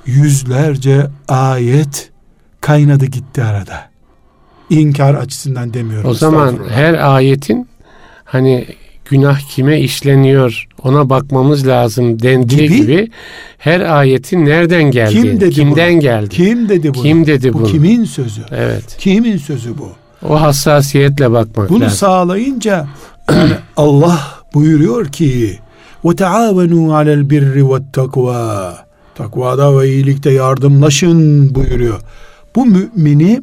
[0.05, 2.09] Yüzlerce ayet
[2.61, 3.89] kaynadı gitti arada.
[4.69, 6.09] İnkar açısından demiyorum.
[6.09, 7.67] O zaman her ayetin
[8.25, 8.65] hani
[9.05, 12.75] günah kime işleniyor ona bakmamız lazım dendiği Gibi.
[12.81, 13.11] gibi,
[13.57, 15.99] her ayetin nereden geldiği, Kim dedi kimden bunu?
[16.01, 17.03] geldi, kim dedi bunu?
[17.03, 17.67] kim dedi bu bunu?
[17.67, 18.41] kimin sözü?
[18.51, 18.95] Evet.
[18.99, 19.89] Kimin sözü bu?
[20.29, 21.97] O hassasiyetle bakmak Bunu lazım.
[21.97, 22.87] sağlayınca
[23.31, 24.19] yani Allah
[24.53, 25.59] buyuruyor ki
[26.05, 28.77] ve taavenu alel birri ve takva
[29.15, 31.99] takvada ve iyilikte yardımlaşın buyuruyor.
[32.55, 33.41] Bu mümini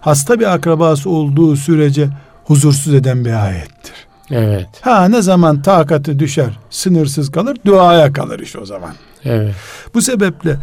[0.00, 2.08] hasta bir akrabası olduğu sürece
[2.44, 3.92] huzursuz eden bir ayettir.
[4.30, 4.66] Evet.
[4.80, 8.90] Ha ne zaman takatı düşer, sınırsız kalır, duaya kalır iş o zaman.
[9.24, 9.54] Evet.
[9.94, 10.56] Bu sebeple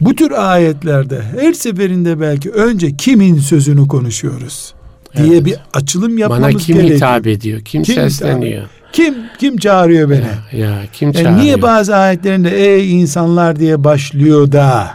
[0.00, 4.74] bu tür ayetlerde her seferinde belki önce kimin sözünü konuşuyoruz
[5.16, 5.44] diye Evet.
[5.44, 6.96] bir açılım yapmamız Bana kim gerekiyor.
[6.96, 7.60] hitap ediyor?
[7.60, 8.66] Kim, Kim sesleniyor?
[8.92, 10.20] Kim kim çağırıyor beni?
[10.52, 11.36] Ya, ya kim E çağırıyor?
[11.36, 14.90] niye bazı ayetlerinde ey insanlar diye başlıyor da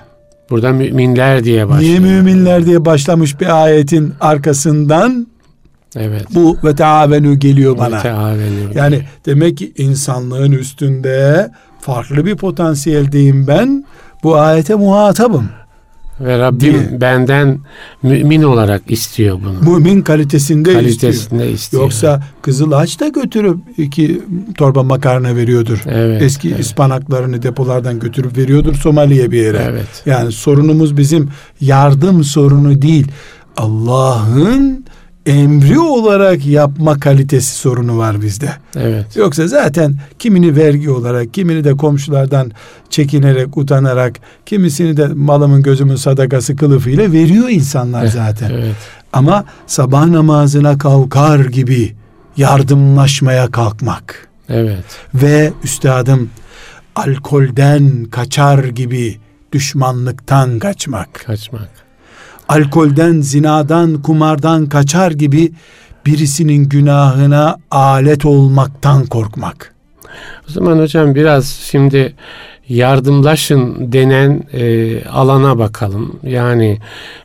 [0.50, 1.90] Burada müminler diye başlıyor.
[1.90, 5.28] niye müminler diye başlamış bir ayetin arkasından
[5.96, 6.26] Evet.
[6.36, 7.96] bu ve taavenu geliyor bana.
[7.96, 8.60] Müteaveni.
[8.76, 11.50] Yani demek ki insanlığın üstünde
[11.82, 13.86] farklı bir potansiyeldeyim ben.
[14.24, 15.50] Bu ayete muhatabım.
[16.20, 17.02] Ve Rabbim diye.
[17.02, 17.60] benden
[18.04, 19.78] mümin olarak istiyor bunu.
[19.78, 20.82] Mümin kalitesinde istiyor.
[20.82, 21.84] Kalitesinde istiyor.
[21.84, 24.22] Yoksa Kızılaç da götürüp iki
[24.58, 25.82] torba makarna veriyordur.
[25.88, 29.68] evet, Eski evet, ıspanaklarını depolardan götürüp veriyordur Somali'ye bir yere.
[29.70, 30.04] Evet.
[30.06, 31.30] Yani sorunumuz bizim
[31.62, 33.08] yardım sorunu değil.
[33.58, 34.83] Allah'ın
[35.26, 38.50] emri olarak yapma kalitesi sorunu var bizde.
[38.76, 39.16] Evet.
[39.16, 42.52] Yoksa zaten kimini vergi olarak, kimini de komşulardan
[42.90, 48.50] çekinerek, utanarak, kimisini de malımın gözümün sadakası kılıfıyla veriyor insanlar zaten.
[48.50, 48.76] Evet.
[49.14, 51.96] Ama sabah namazına kalkar gibi
[52.38, 54.84] yardımlaşmaya kalkmak Evet.
[55.14, 56.30] ve üstadım
[56.96, 59.18] alkolden kaçar gibi
[59.52, 61.14] düşmanlıktan kaçmak.
[61.14, 61.70] Kaçmak.
[62.50, 65.52] Alkolden, zinadan, kumardan kaçar gibi
[66.06, 69.74] birisinin günahına alet olmaktan korkmak.
[70.50, 72.14] O zaman hocam biraz şimdi
[72.70, 76.20] yardımlaşın denen e, alana bakalım.
[76.24, 76.80] Yani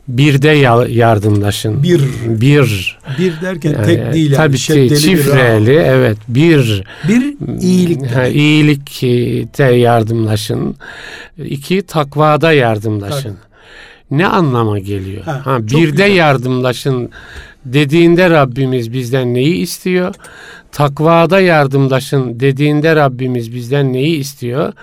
[0.07, 1.83] birde ya- yardımlaşın.
[1.83, 2.01] Bir.
[2.27, 2.97] Bir.
[3.19, 6.83] Bir derken Yani, tek değil yani tabii ki şeddeli bir çifreli evet bir.
[7.07, 10.75] Bir iyilik ha, iyilikte yardımlaşın.
[11.37, 13.37] İki takvada yardımlaşın.
[14.11, 15.23] Ne anlama geliyor?
[15.23, 16.15] Ha, Ha, birde güzel.
[16.15, 17.09] yardımlaşın
[17.65, 20.15] dediğinde Rabbimiz bizden neyi istiyor?
[20.71, 24.73] Takvada yardımlaşın dediğinde Rabbimiz bizden neyi istiyor?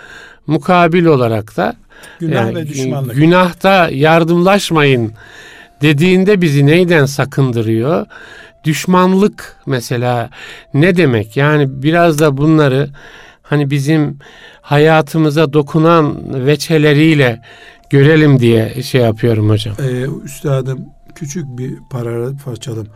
[0.47, 1.77] Mukabil olarak da
[2.21, 3.17] Günah yani ve düşmanlık.
[3.17, 5.13] Günahta yardımlaşmayın
[5.83, 8.07] dediğinde bizi neyden sakındırıyor?
[8.65, 10.31] Düşmanlık mesela
[10.75, 11.37] ne demek?
[11.37, 12.89] Yani biraz da bunları
[13.43, 14.19] hani bizim
[14.61, 17.43] hayatımıza dokunan veçeleriyle
[17.91, 19.77] görelim diye şey yapıyorum hocam.
[19.83, 20.79] Ee, üstadım
[21.15, 22.87] küçük bir paragraf açalım.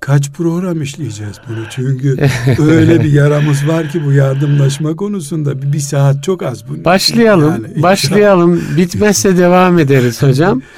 [0.00, 1.64] Kaç program işleyeceğiz bunu?
[1.70, 2.16] Çünkü
[2.62, 6.68] öyle bir yaramız var ki bu yardımlaşma konusunda bir, saat çok az.
[6.68, 6.84] Bu.
[6.84, 7.64] Başlayalım.
[7.64, 8.62] Yani, başlayalım.
[8.76, 10.62] Bitmezse devam ederiz hocam.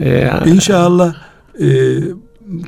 [0.00, 1.14] Ee, İnşallah
[1.60, 1.66] e,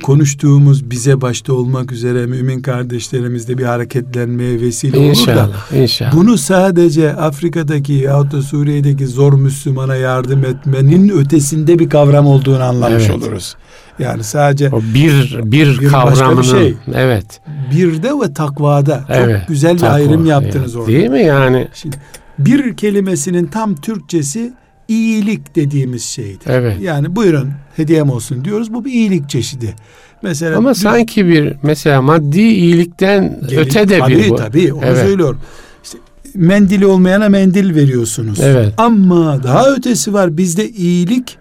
[0.03, 6.13] konuştuğumuz bize başta olmak üzere mümin kardeşlerimizde bir hareketlenmeye vesile inşallah, olur da inşallah.
[6.13, 13.03] bunu sadece Afrika'daki yahut da Suriye'deki zor Müslümana yardım etmenin ötesinde bir kavram olduğunu anlamış
[13.09, 13.15] evet.
[13.15, 13.55] oluruz.
[13.99, 16.75] Yani sadece o bir bir, bir kavramının bir şey.
[16.93, 17.41] evet.
[17.71, 20.87] Bir de ve takvada evet, çok güzel takva, bir ayrım yaptınız orada.
[20.87, 21.67] Değil mi yani?
[21.73, 21.97] Şimdi
[22.39, 24.53] bir kelimesinin tam Türkçesi
[24.87, 26.47] iyilik dediğimiz şeydir.
[26.47, 26.81] Evet.
[26.81, 28.73] Yani buyurun hediyem olsun diyoruz.
[28.73, 29.75] Bu bir iyilik çeşidi.
[30.21, 34.35] Mesela Ama bir, sanki bir mesela maddi iyilikten gelin, öte de tabii, bir bu.
[34.35, 35.05] Tabii onu evet.
[35.05, 35.39] söylüyorum.
[35.83, 35.97] İşte
[36.35, 38.39] mendili olmayana mendil veriyorsunuz.
[38.41, 38.73] Evet.
[38.77, 40.37] Ama daha ötesi var.
[40.37, 41.37] Bizde iyilik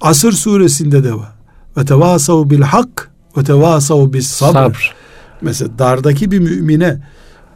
[0.00, 1.32] Asır suresinde de var.
[1.76, 4.52] Ve tevasav bil hak ve tevasav bis sabr.
[4.52, 4.94] sabr.
[5.40, 6.98] Mesela dardaki bir mümine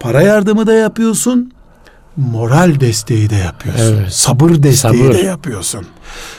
[0.01, 1.53] para yardımı da yapıyorsun
[2.17, 3.97] moral desteği de yapıyorsun.
[3.97, 4.13] Evet.
[4.13, 5.15] Sabır desteği Sabır.
[5.15, 5.87] de yapıyorsun.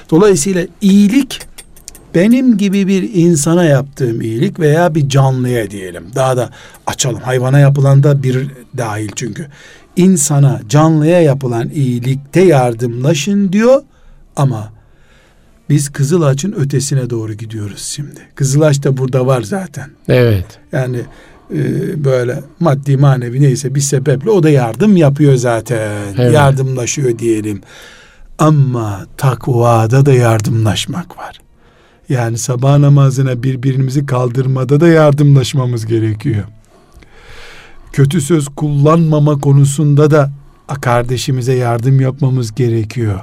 [0.10, 1.40] Dolayısıyla iyilik
[2.16, 6.04] benim gibi bir insana yaptığım iyilik veya bir canlıya diyelim.
[6.16, 6.50] Daha da
[6.88, 7.22] açalım.
[7.22, 9.48] Hayvana yapılan da bir dahil çünkü.
[9.96, 13.82] İnsana, canlıya yapılan iyilikte yardımlaşın diyor
[14.36, 14.72] ama
[15.70, 18.20] biz Kızılaç'ın ötesine doğru gidiyoruz şimdi.
[18.36, 19.90] Kızılaç da burada var zaten.
[20.08, 20.46] Evet.
[20.72, 21.02] Yani
[21.56, 26.14] e, böyle maddi manevi neyse bir sebeple o da yardım yapıyor zaten.
[26.18, 26.34] Evet.
[26.34, 27.62] Yardımlaşıyor diyelim.
[28.40, 31.40] Ama takvada da yardımlaşmak var.
[32.10, 36.44] Yani sabah namazına birbirimizi kaldırmada da yardımlaşmamız gerekiyor.
[37.94, 40.32] Kötü söz kullanmama konusunda da
[40.82, 43.20] kardeşimize yardım yapmamız gerekiyor.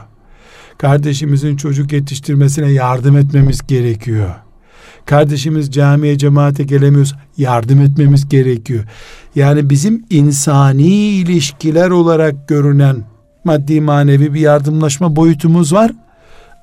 [0.79, 4.35] Kardeşimizin çocuk yetiştirmesine yardım etmemiz gerekiyor
[5.09, 8.85] kardeşimiz camiye cemaate gelemiyoruz yardım etmemiz gerekiyor.
[9.35, 12.97] Yani bizim insani ilişkiler olarak görünen
[13.44, 15.90] maddi manevi bir yardımlaşma boyutumuz var.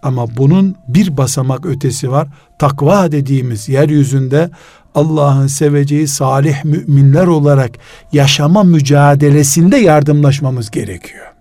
[0.03, 2.27] Ama bunun bir basamak ötesi var.
[2.59, 4.49] Takva dediğimiz yeryüzünde
[4.95, 7.71] Allah'ın seveceği salih müminler olarak
[8.13, 11.34] yaşama mücadelesinde yardımlaşmamız gerekiyor.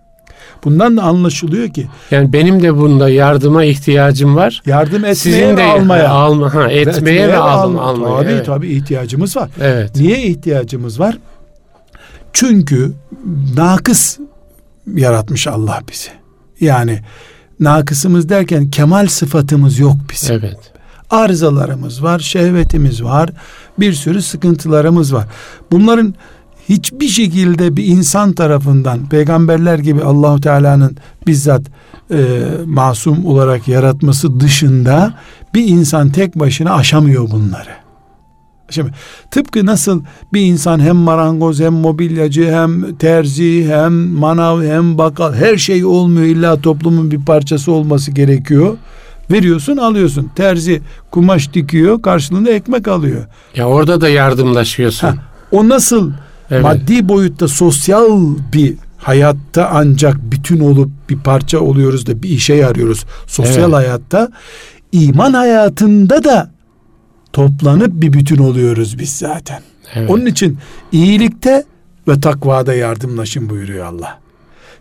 [0.65, 4.61] Bundan da anlaşılıyor ki yani benim de bunda yardıma ihtiyacım var.
[4.65, 6.09] Yardım etmeye Sizin de almaya.
[6.09, 8.21] Alma, ha, etmeye, etmeye ve alma, almaya.
[8.21, 8.45] Tabii evet.
[8.45, 9.49] tabii ihtiyacımız var.
[9.61, 9.95] Evet.
[9.95, 11.17] Niye ihtiyacımız var?
[12.33, 12.91] Çünkü
[13.55, 14.19] nakıs
[14.95, 16.09] yaratmış Allah bizi.
[16.59, 16.99] Yani
[17.59, 20.35] nakısımız derken kemal sıfatımız yok bizim.
[20.35, 20.59] Evet.
[21.09, 23.29] Arızalarımız var, şehvetimiz var,
[23.79, 25.27] bir sürü sıkıntılarımız var.
[25.71, 26.15] Bunların
[26.69, 30.97] hiçbir şekilde bir insan tarafından peygamberler gibi Allahu Teala'nın
[31.27, 31.61] bizzat
[32.11, 32.17] e,
[32.65, 35.13] masum olarak yaratması dışında
[35.53, 37.85] bir insan tek başına aşamıyor bunları.
[38.69, 38.91] Şimdi
[39.31, 45.57] tıpkı nasıl bir insan hem marangoz hem mobilyacı hem terzi hem manav hem bakkal her
[45.57, 48.77] şey olmuyor illa toplumun bir parçası olması gerekiyor.
[49.31, 50.31] Veriyorsun alıyorsun.
[50.35, 53.25] Terzi kumaş dikiyor karşılığında ekmek alıyor.
[53.55, 55.07] Ya orada da yardımlaşıyorsun.
[55.07, 55.15] Ha,
[55.51, 56.11] o nasıl
[56.51, 56.63] Evet.
[56.63, 63.05] Maddi boyutta sosyal bir hayatta ancak bütün olup bir parça oluyoruz da bir işe yarıyoruz.
[63.27, 63.73] Sosyal evet.
[63.73, 64.31] hayatta
[64.91, 66.51] iman hayatında da
[67.33, 69.61] toplanıp bir bütün oluyoruz biz zaten.
[69.95, 70.09] Evet.
[70.09, 70.57] Onun için
[70.91, 71.63] iyilikte
[72.07, 74.19] ve takvada yardımlaşın buyuruyor Allah.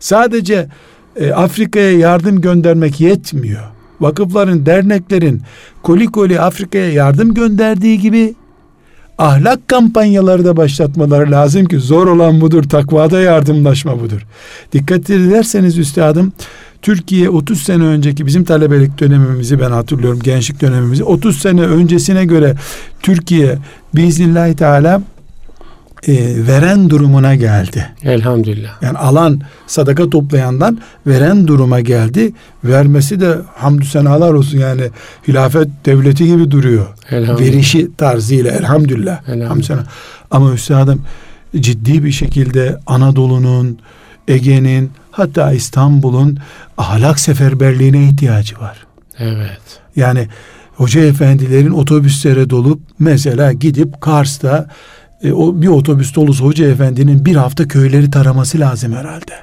[0.01, 0.69] Sadece
[1.17, 3.63] e, Afrika'ya yardım göndermek yetmiyor.
[4.01, 5.43] Vakıfların, derneklerin
[5.83, 8.35] koli koli Afrika'ya yardım gönderdiği gibi
[9.19, 14.27] ahlak kampanyaları da başlatmaları lazım ki zor olan budur, takvada yardımlaşma budur.
[14.73, 16.33] Dikkat ederseniz üstadım
[16.83, 22.55] Türkiye 30 sene önceki bizim talebelik dönemimizi ben hatırlıyorum gençlik dönemimizi 30 sene öncesine göre
[23.03, 23.59] Türkiye
[23.95, 25.03] biiznillahü teala
[26.07, 27.87] e, veren durumuna geldi.
[28.03, 28.83] Elhamdülillah.
[28.83, 32.33] Yani alan sadaka toplayandan veren duruma geldi.
[32.65, 34.83] Vermesi de hamdü senalar olsun yani
[35.29, 36.87] hilafet devleti gibi duruyor.
[37.13, 39.29] Verişi tarzıyla elhamdülillah.
[39.29, 39.85] elhamdülillah.
[40.31, 41.03] Ama üstadım
[41.61, 43.79] ciddi bir şekilde Anadolu'nun,
[44.29, 46.39] Ege'nin hatta İstanbul'un
[46.79, 48.87] ahlak seferberliğine ihtiyacı var.
[49.19, 49.61] Evet.
[49.97, 50.29] Yani
[50.75, 54.69] hoca efendilerin otobüslere dolup mesela gidip Kars'ta
[55.25, 59.35] e, o bir otobüs dolusu hoca efendinin bir hafta köyleri taraması lazım herhalde.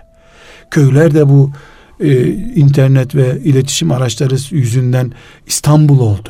[0.71, 1.51] Köyler de bu
[1.99, 5.11] e, internet ve iletişim araçları yüzünden
[5.47, 6.29] İstanbul oldu.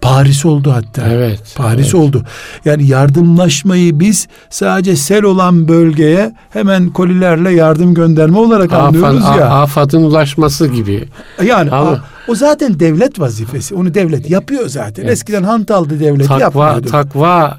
[0.00, 1.08] Paris oldu hatta.
[1.08, 1.40] Evet.
[1.56, 1.94] Paris evet.
[1.94, 2.24] oldu.
[2.64, 9.50] Yani yardımlaşmayı biz sadece sel olan bölgeye hemen kolilerle yardım gönderme olarak anlıyoruz Afat, ya.
[9.50, 11.08] Afatın ulaşması gibi.
[11.44, 13.74] Yani Ama- o zaten devlet vazifesi.
[13.74, 15.02] Onu devlet yapıyor zaten.
[15.02, 15.12] Evet.
[15.12, 16.88] Eskiden hantaldı devlet Takva, yapmıyordu.
[16.90, 17.58] takva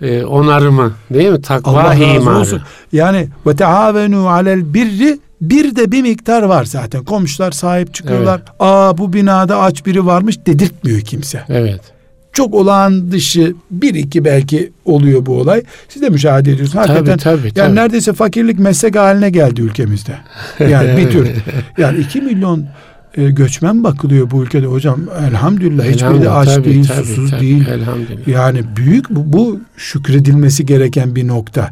[0.00, 1.42] e, onarımı değil mi?
[1.42, 2.38] Takva Allah imarı.
[2.38, 2.62] olsun.
[2.92, 7.04] Yani ve teavenu alel birri bir de bir miktar var zaten.
[7.04, 8.42] Komşular sahip çıkıyorlar.
[8.60, 11.42] Aa bu binada aç biri varmış dedirtmiyor kimse.
[11.48, 11.80] Evet.
[12.32, 15.62] Çok olağan dışı bir iki belki oluyor bu olay.
[15.88, 16.88] Siz de müşahede ediyorsunuz.
[16.88, 17.74] Hakikaten tabii, yani tabii.
[17.74, 20.14] neredeyse fakirlik meslek haline geldi ülkemizde.
[20.58, 21.28] Yani bir tür.
[21.78, 22.66] Yani iki milyon
[23.16, 25.00] e, göçmen bakılıyor bu ülkede hocam.
[25.28, 27.40] Elhamdülillah hiçbiri de Elhamdülillah, aç tabii, değil, tabii, susuz tabii.
[27.40, 27.68] değil.
[27.68, 28.28] Elhamdülillah.
[28.28, 31.70] Yani büyük bu, bu şükredilmesi gereken bir nokta.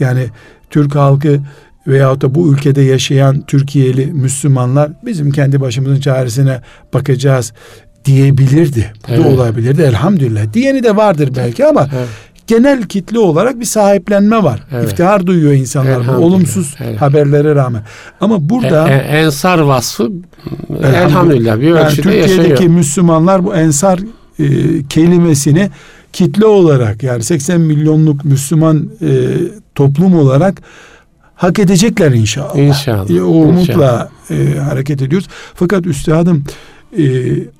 [0.00, 0.26] Yani
[0.70, 1.40] Türk halkı
[1.86, 6.60] veyahut da bu ülkede yaşayan Türkiye'li Müslümanlar bizim kendi başımızın çaresine
[6.94, 7.52] bakacağız
[8.04, 8.92] diyebilirdi.
[9.08, 9.24] Bu Evet.
[9.24, 10.52] da olabilirdi elhamdülillah.
[10.52, 12.08] Diyeni de vardır belki ama Evet.
[12.50, 14.62] Genel kitle olarak bir sahiplenme var.
[14.72, 14.84] Evet.
[14.84, 17.00] İftihar duyuyor insanlar bu olumsuz evet.
[17.00, 17.82] haberlere rağmen.
[18.20, 20.02] Ama burada E- e- ensar vasfı
[20.70, 20.94] Elhamdülillah.
[20.94, 22.70] elhamdülillah bir yani ölçüde Türkiye'deki yaşıyor.
[22.70, 24.00] Müslümanlar bu ensar
[24.38, 24.46] e,
[24.88, 25.70] kelimesini
[26.12, 29.08] kitle olarak yani 80 milyonluk Müslüman e,
[29.74, 30.62] toplum olarak
[31.34, 32.56] hak edecekler inşallah.
[32.56, 33.10] İnşallah.
[33.10, 35.28] E, o umutla e, hareket ediyoruz.
[35.54, 36.44] Fakat üstadım
[36.98, 37.04] e,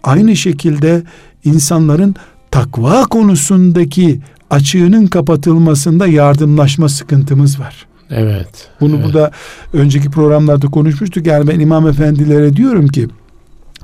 [0.02, 1.02] aynı şekilde
[1.44, 2.14] insanların
[2.50, 4.20] takva konusundaki
[4.50, 7.86] açığının kapatılmasında yardımlaşma sıkıntımız var.
[8.10, 8.68] Evet.
[8.80, 9.04] Bunu evet.
[9.04, 9.30] burada
[9.72, 11.26] önceki programlarda konuşmuştuk.
[11.26, 13.08] Yani ben imam efendilere diyorum ki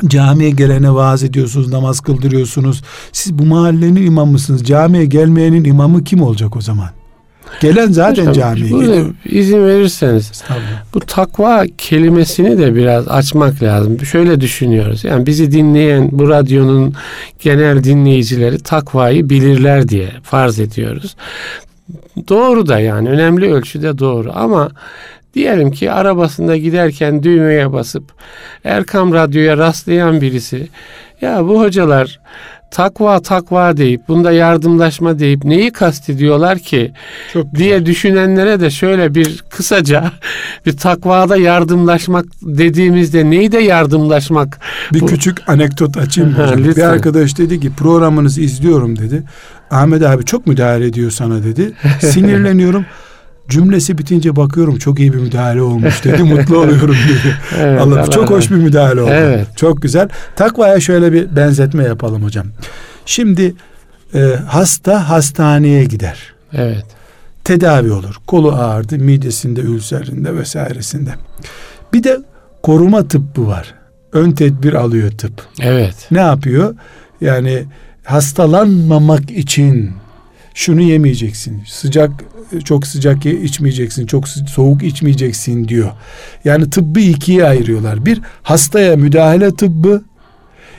[0.06, 2.82] camiye gelene vaaz ediyorsunuz, namaz kıldırıyorsunuz.
[3.12, 4.64] Siz bu mahallenin imamısınız.
[4.64, 6.90] Camiye gelmeyenin imamı kim olacak o zaman?
[7.60, 9.14] Gelen zaten Hocam, camiye geliyor.
[9.24, 10.42] izin verirseniz
[10.94, 14.00] bu takva kelimesini de biraz açmak lazım.
[14.06, 15.04] Şöyle düşünüyoruz.
[15.04, 16.94] Yani bizi dinleyen bu radyonun
[17.40, 21.16] genel dinleyicileri takvayı bilirler diye farz ediyoruz.
[22.28, 24.70] Doğru da yani önemli ölçüde doğru ama
[25.34, 28.04] diyelim ki arabasında giderken düğmeye basıp
[28.64, 30.68] Erkam Radyo'ya rastlayan birisi
[31.20, 32.20] ya bu hocalar
[32.70, 36.92] takva takva deyip bunda yardımlaşma deyip neyi kastediyorlar ki
[37.32, 37.64] Çok güzel.
[37.64, 40.12] diye düşünenlere de şöyle bir kısaca
[40.66, 44.58] bir takvada yardımlaşmak dediğimizde neyde yardımlaşmak
[44.92, 46.56] Bir Bu- küçük anekdot açayım Ha?
[46.58, 49.22] Bir arkadaş dedi ki programınızı izliyorum dedi.
[49.70, 51.72] Ahmet abi çok müdahale ediyor sana dedi.
[52.00, 52.84] Sinirleniyorum.
[53.48, 56.22] Cümlesi bitince bakıyorum çok iyi bir müdahale olmuş dedi.
[56.34, 57.36] Mutlu oluyorum dedi.
[57.58, 59.10] Evet, Allah, Allah çok hoş razı- bir müdahale oldu.
[59.14, 59.46] Evet.
[59.56, 60.08] Çok güzel.
[60.36, 62.46] Takvaya şöyle bir benzetme yapalım hocam.
[63.06, 63.54] Şimdi
[64.14, 66.18] e, hasta hastaneye gider.
[66.52, 66.84] Evet.
[67.44, 68.14] Tedavi olur.
[68.26, 71.10] Kolu ağrıdı, midesinde, ülserinde vesairesinde.
[71.92, 72.18] Bir de
[72.62, 73.74] koruma tıbbı var.
[74.12, 75.32] Ön tedbir alıyor tıp.
[75.60, 75.94] Evet.
[76.10, 76.74] Ne yapıyor?
[77.20, 77.64] Yani
[78.04, 79.90] hastalanmamak için
[80.56, 81.62] şunu yemeyeceksin.
[81.66, 82.10] Sıcak
[82.64, 84.06] çok sıcak ye- içmeyeceksin.
[84.06, 85.90] Çok soğuk içmeyeceksin diyor.
[86.44, 88.06] Yani tıbbı ikiye ayırıyorlar.
[88.06, 90.04] Bir hastaya müdahale tıbbı,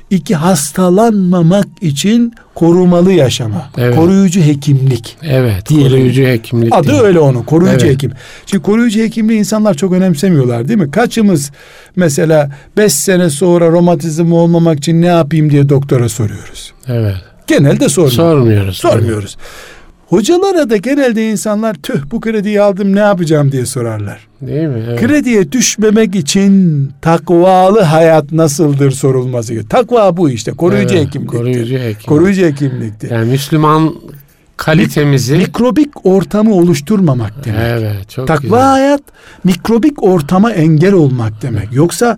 [0.10, 3.70] iki hastalanmamak için korumalı yaşama.
[3.78, 3.96] Evet.
[3.96, 5.18] Koruyucu hekimlik.
[5.24, 5.70] Evet.
[5.70, 5.90] Diyelim.
[5.92, 6.76] Koruyucu hekimlik.
[6.76, 7.02] Adı değil.
[7.02, 7.94] öyle onun koruyucu Evet.
[7.96, 8.12] hekim.
[8.46, 10.92] Şimdi koruyucu hekimliği insanlar çok önemsemiyorlar değil mi?
[10.92, 11.52] Kaçımız
[11.96, 16.74] mesela 5 sene sonra romatizm olmamak için ne yapayım diye doktora soruyoruz.
[16.88, 17.16] Evet.
[17.48, 18.16] Genelde sormuyoruz.
[18.16, 18.78] Sormuyoruz.
[18.78, 19.38] Sormuyoruz.
[20.08, 24.28] Hocalara da genelde insanlar tüh bu krediyi aldım ne yapacağım diye sorarlar.
[24.42, 24.84] Değil mi?
[24.88, 25.00] Evet.
[25.00, 29.68] Krediye düşmemek için takvalı hayat nasıldır sorulması.
[29.70, 31.38] Takva bu işte koruyucu Evet, hekimliktir.
[31.38, 32.04] Koruyucu hekim.
[32.08, 33.12] Koruyucu hekimliktir.
[33.12, 33.94] Yani Müslüman
[34.58, 37.62] kalitemizi Mikrobik ortamı oluşturmamak demek.
[37.64, 38.60] Evet, çok Takva güzel.
[38.62, 39.02] hayat
[39.44, 41.74] mikrobik ortama engel olmak demek.
[41.74, 42.18] Yoksa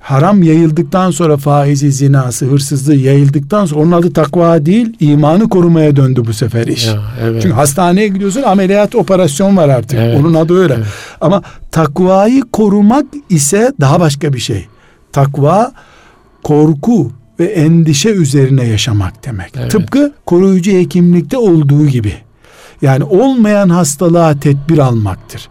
[0.00, 6.22] haram yayıldıktan sonra faizi, zinası, hırsızlığı yayıldıktan sonra onun adı takva değil, imanı korumaya döndü
[6.26, 6.86] bu sefer iş.
[6.86, 7.42] Ya, evet.
[7.42, 9.98] Çünkü hastaneye gidiyorsun ameliyat operasyon var artık.
[9.98, 10.20] Evet.
[10.20, 10.74] Onun adı öyle.
[10.74, 10.86] Evet.
[11.20, 14.66] Ama takvayı korumak ise daha başka bir şey.
[15.12, 15.72] Takva
[16.42, 19.52] korku ve endişe üzerine yaşamak demek.
[19.56, 19.70] Evet.
[19.70, 22.14] Tıpkı koruyucu hekimlikte olduğu gibi.
[22.82, 25.48] Yani olmayan hastalığa tedbir almaktır.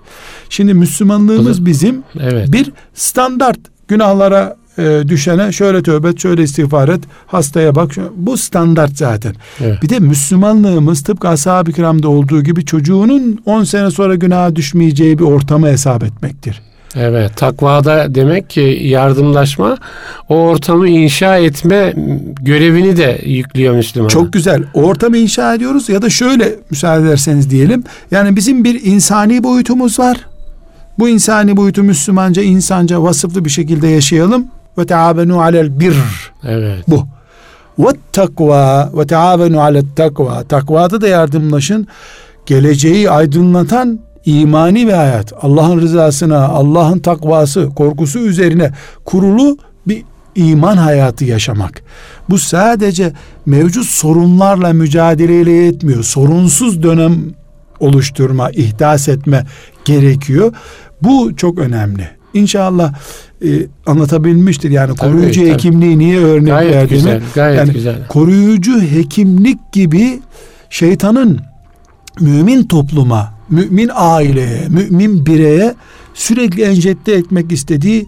[0.49, 2.51] Şimdi Müslümanlığımız bizim evet.
[2.51, 7.91] bir standart günahlara e, düşene şöyle tövbe et, şöyle istiğfar et, hastaya bak.
[8.15, 9.35] Bu standart zaten.
[9.61, 9.83] Evet.
[9.83, 15.23] Bir de Müslümanlığımız tıpkı ashab-ı kiramda olduğu gibi çocuğunun 10 sene sonra günaha düşmeyeceği bir
[15.23, 16.61] ortamı hesap etmektir.
[16.95, 19.77] Evet, takvada demek ki yardımlaşma
[20.29, 21.93] o ortamı inşa etme
[22.41, 24.07] görevini de yüklüyor Müslüman.
[24.07, 24.63] Çok güzel.
[24.73, 27.83] O ortamı inşa ediyoruz ya da şöyle müsaade ederseniz diyelim.
[28.11, 30.17] Yani bizim bir insani boyutumuz var.
[30.99, 34.47] Bu insani boyutu Müslümanca, insanca vasıflı bir şekilde yaşayalım.
[34.77, 35.95] Ve teabenu alel bir.
[36.43, 36.83] Evet.
[36.87, 37.07] Bu.
[37.79, 40.43] Ve takva ve taavenu alet takva.
[40.43, 41.87] Takvada da yardımlaşın.
[42.45, 45.33] Geleceği aydınlatan imani bir hayat.
[45.41, 48.71] Allah'ın rızasına, Allah'ın takvası, korkusu üzerine
[49.05, 49.57] kurulu
[49.87, 50.03] bir
[50.35, 51.81] iman hayatı yaşamak.
[52.29, 53.13] Bu sadece
[53.45, 56.03] mevcut sorunlarla mücadeleyle yetmiyor.
[56.03, 57.15] Sorunsuz dönem
[57.79, 59.45] oluşturma, ihdas etme
[59.85, 60.53] gerekiyor.
[61.03, 62.07] Bu çok önemli.
[62.33, 62.93] İnşallah
[63.45, 63.47] e,
[63.85, 64.69] anlatabilmiştir.
[64.69, 65.53] Yani Tabii, koruyucu tabii.
[65.53, 66.97] hekimliği niye örnek Gayet verdiğimi.
[66.97, 68.07] güzel, gayet yani güzel.
[68.07, 70.19] koruyucu hekimlik gibi
[70.69, 71.39] şeytanın
[72.19, 75.75] mümin topluma, mümin aileye, mümin bireye
[76.13, 78.07] sürekli enjekte etmek istediği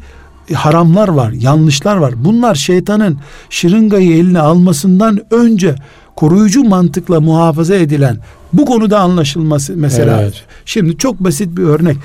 [0.54, 2.14] haramlar var, yanlışlar var.
[2.18, 3.18] Bunlar şeytanın
[3.50, 5.76] şırıngayı eline almasından önce
[6.16, 8.18] koruyucu mantıkla muhafaza edilen
[8.54, 10.22] bu konuda anlaşılması mesela.
[10.22, 10.34] Evet.
[10.66, 11.98] Şimdi çok basit bir örnek.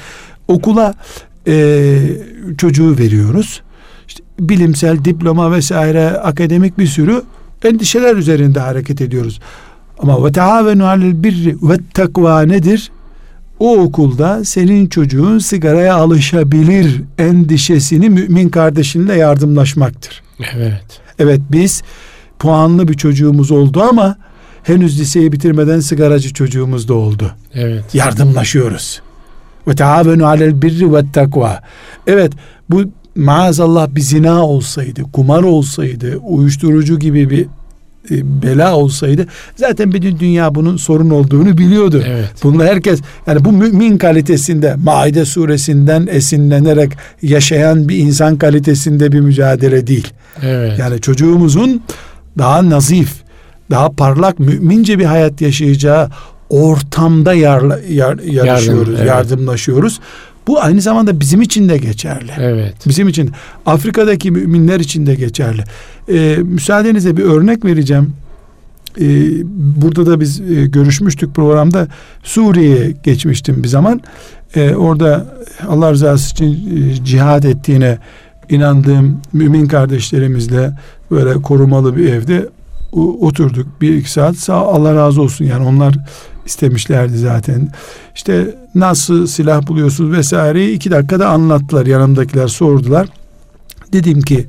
[0.48, 0.94] Okula
[1.46, 1.98] e,
[2.58, 3.62] çocuğu veriyoruz.
[4.08, 7.22] İşte bilimsel, diploma vesaire akademik bir sürü
[7.64, 9.40] endişeler üzerinde hareket ediyoruz.
[9.98, 12.90] Ama ve taavenu alel birri ve takva nedir?
[13.58, 20.22] O okulda senin çocuğun sigaraya alışabilir endişesini mümin kardeşinle yardımlaşmaktır.
[20.54, 21.00] Evet.
[21.18, 21.82] Evet biz
[22.38, 24.16] puanlı bir çocuğumuz oldu ama
[24.62, 27.34] henüz liseyi bitirmeden sigaracı çocuğumuz da oldu.
[27.54, 27.94] Evet.
[27.94, 29.00] Yardımlaşıyoruz.
[29.68, 31.62] Ve taavenu alel birri ve takva.
[32.06, 32.32] Evet
[32.70, 32.84] bu
[33.16, 37.46] maazallah bir zina olsaydı, kumar olsaydı, uyuşturucu gibi bir
[38.10, 42.02] e, bela olsaydı zaten bütün dünya bunun sorun olduğunu biliyordu.
[42.06, 42.30] Evet.
[42.42, 46.92] Bunu herkes yani bu mümin kalitesinde Maide suresinden esinlenerek
[47.22, 50.08] yaşayan bir insan kalitesinde bir mücadele değil.
[50.42, 50.78] Evet.
[50.78, 51.82] Yani çocuğumuzun
[52.38, 53.14] daha nazif,
[53.70, 56.10] daha parlak mümince bir hayat yaşayacağı
[56.50, 59.08] ortamda yarla, yar, yarışıyoruz, evet.
[59.08, 60.00] yardımlaşıyoruz.
[60.46, 62.32] Bu aynı zamanda bizim için de geçerli.
[62.38, 62.74] Evet.
[62.86, 63.30] Bizim için
[63.66, 65.64] Afrika'daki müminler için de geçerli.
[66.08, 68.12] Ee, müsaadenizle bir örnek vereceğim.
[69.00, 69.04] Ee,
[69.82, 71.88] burada da biz e, görüşmüştük programda.
[72.22, 74.00] Suriye'ye geçmiştim bir zaman.
[74.54, 75.36] Ee, orada
[75.68, 77.98] Allah rızası için e, cihad ettiğine
[78.50, 80.72] inandığım mümin kardeşlerimizle
[81.10, 82.48] böyle korumalı bir evde
[83.20, 84.36] oturduk bir iki saat.
[84.36, 85.94] Sağ Allah razı olsun yani onlar
[86.46, 87.72] istemişlerdi zaten.
[88.14, 91.86] İşte nasıl silah buluyorsunuz vesaireyi iki dakikada anlattılar.
[91.86, 93.08] Yanımdakiler sordular.
[93.92, 94.46] Dedim ki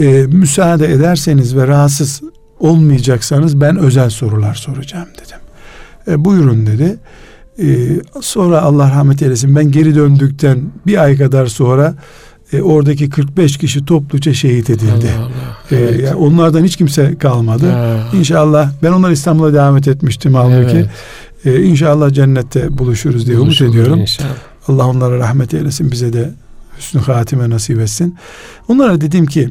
[0.00, 2.22] e, müsaade ederseniz ve rahatsız
[2.60, 5.38] olmayacaksanız ben özel sorular soracağım dedim.
[6.08, 6.96] E, buyurun dedi.
[7.62, 7.66] E,
[8.20, 11.94] sonra Allah rahmet eylesin ben geri döndükten bir ay kadar sonra
[12.52, 15.10] e, oradaki 45 kişi topluca şehit edildi.
[15.16, 15.78] Allah Allah.
[15.78, 16.00] E, Evet.
[16.02, 17.66] yani onlardan hiç kimse kalmadı.
[17.66, 18.08] Ya.
[18.18, 20.76] İnşallah ben onlar İstanbul'a davet etmiştim halbuki.
[20.76, 21.56] Evet.
[21.58, 23.98] E, inşallah cennette buluşuruz diye umut ediyorum.
[24.00, 24.28] inşallah.
[24.68, 26.30] Allah onlara rahmet eylesin bize de
[26.78, 28.16] hüsnü hatime nasip etsin.
[28.68, 29.50] Onlara dedim ki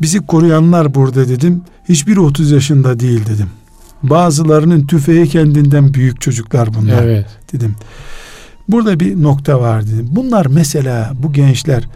[0.00, 1.62] bizi koruyanlar burada dedim.
[1.88, 3.46] Hiçbiri 30 yaşında değil dedim.
[4.02, 7.26] Bazılarının tüfeği kendinden büyük çocuklar bunlar Evet.
[7.52, 7.74] dedim.
[8.68, 10.08] Burada bir nokta var dedim.
[10.10, 11.88] Bunlar mesela bu gençler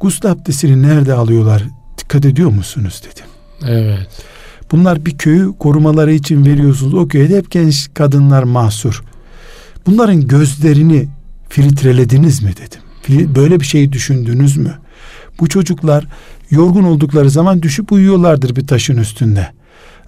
[0.00, 1.62] gusül abdestini nerede alıyorlar?
[1.98, 3.26] Dikkat ediyor musunuz dedim.
[3.68, 4.08] Evet.
[4.72, 6.94] Bunlar bir köyü korumaları için veriyorsunuz.
[6.94, 9.02] O köyde hep genç kadınlar mahsur.
[9.86, 11.08] Bunların gözlerini
[11.48, 13.34] filtrelediniz mi dedim.
[13.34, 14.74] Böyle bir şey düşündünüz mü?
[15.40, 16.06] Bu çocuklar
[16.50, 19.48] yorgun oldukları zaman düşüp uyuyorlardır bir taşın üstünde.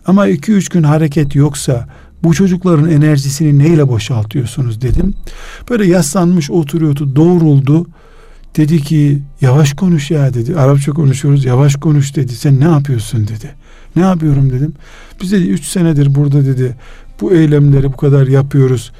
[0.06, 1.88] Ama iki üç gün hareket yoksa
[2.22, 5.14] bu çocukların enerjisini neyle boşaltıyorsunuz dedim.
[5.70, 7.86] Böyle yaslanmış oturuyordu doğruldu.
[8.56, 10.56] Dedi ki yavaş konuş ya dedi.
[10.56, 12.32] Arapça konuşuyoruz yavaş konuş dedi.
[12.32, 13.54] Sen ne yapıyorsun dedi.
[13.96, 14.72] Ne yapıyorum dedim.
[15.22, 16.76] Biz dedi 3 senedir burada dedi.
[17.20, 18.92] Bu eylemleri bu kadar yapıyoruz.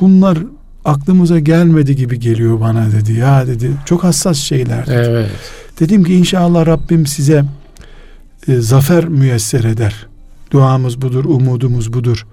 [0.00, 0.38] Bunlar
[0.84, 3.12] aklımıza gelmedi gibi geliyor bana dedi.
[3.12, 4.86] Ya dedi çok hassas şeyler.
[4.86, 5.06] dedi.
[5.08, 5.30] Evet.
[5.80, 7.44] Dedim ki inşallah Rabbim size
[8.48, 10.06] e, zafer müyesser eder.
[10.50, 12.26] Duamız budur, umudumuz budur.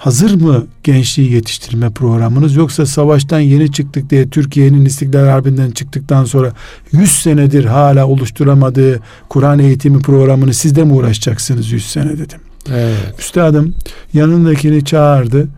[0.00, 6.52] Hazır mı gençliği yetiştirme programınız yoksa savaştan yeni çıktık diye Türkiye'nin İstiklal Harbi'nden çıktıktan sonra
[6.92, 12.38] 100 senedir hala oluşturamadığı Kur'an eğitimi programını siz de mi uğraşacaksınız 100 sene dedim.
[12.70, 13.14] Evet.
[13.18, 13.74] Üstadım
[14.12, 15.48] yanındakini çağırdı.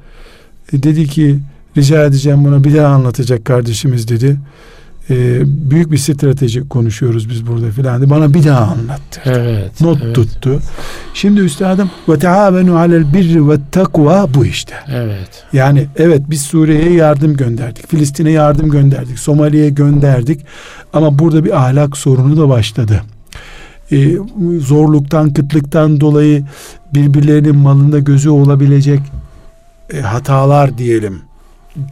[0.73, 1.39] E, dedi ki
[1.77, 4.37] rica edeceğim buna bir daha anlatacak kardeşimiz dedi.
[5.13, 8.11] E, büyük bir strateji konuşuyoruz biz burada filan.
[8.11, 9.21] Bana bir daha anlattı.
[9.25, 9.81] Evet.
[9.81, 10.15] Not evet.
[10.15, 10.61] tuttu.
[11.15, 14.75] Şimdi üstadım ve taavenu alel birri ve takva bu işte.
[14.93, 15.45] Evet.
[15.53, 17.89] Yani evet biz Suriye'ye yardım gönderdik.
[17.89, 19.19] Filistin'e yardım gönderdik.
[19.19, 20.41] Somali'ye gönderdik.
[20.93, 23.03] Ama burada bir ahlak sorunu da başladı.
[23.93, 24.17] Ee,
[24.59, 26.45] zorluktan, kıtlıktan dolayı
[26.95, 29.01] birbirlerinin malında gözü olabilecek
[29.93, 31.23] e, hatalar diyelim.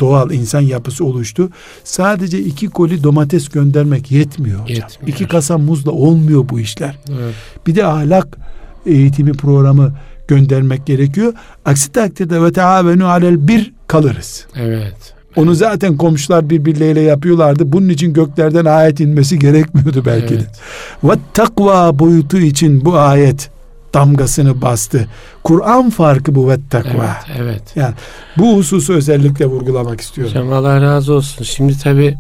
[0.01, 1.51] Doğal insan yapısı oluştu.
[1.85, 4.77] Sadece iki koli domates göndermek yetmiyor hocam.
[4.77, 5.17] Yetmiyor.
[5.17, 6.99] İki kasa muzla olmuyor bu işler.
[7.11, 7.35] Evet.
[7.67, 8.39] Bir de ahlak
[8.87, 9.93] eğitimi programı
[10.29, 11.33] göndermek gerekiyor.
[11.65, 14.47] Aksi takdirde ve teavenu alel bir kalırız.
[14.57, 15.15] Evet.
[15.37, 17.73] Onu zaten komşular birbirleriyle yapıyorlardı.
[17.73, 20.35] Bunun için göklerden ayet inmesi gerekmiyordu belki de.
[20.35, 20.61] Evet.
[21.05, 23.51] Ve takva boyutu için bu ayet
[23.95, 25.07] damgasını bastı.
[25.45, 27.17] Kur'an farkı bu ve takva.
[27.37, 27.63] Evet, evet.
[27.77, 27.95] Yani
[28.37, 30.35] bu hususu özellikle vurgulamak istiyorum.
[30.35, 31.45] Hocam Allah razı olsun.
[31.45, 32.17] Şimdi tabii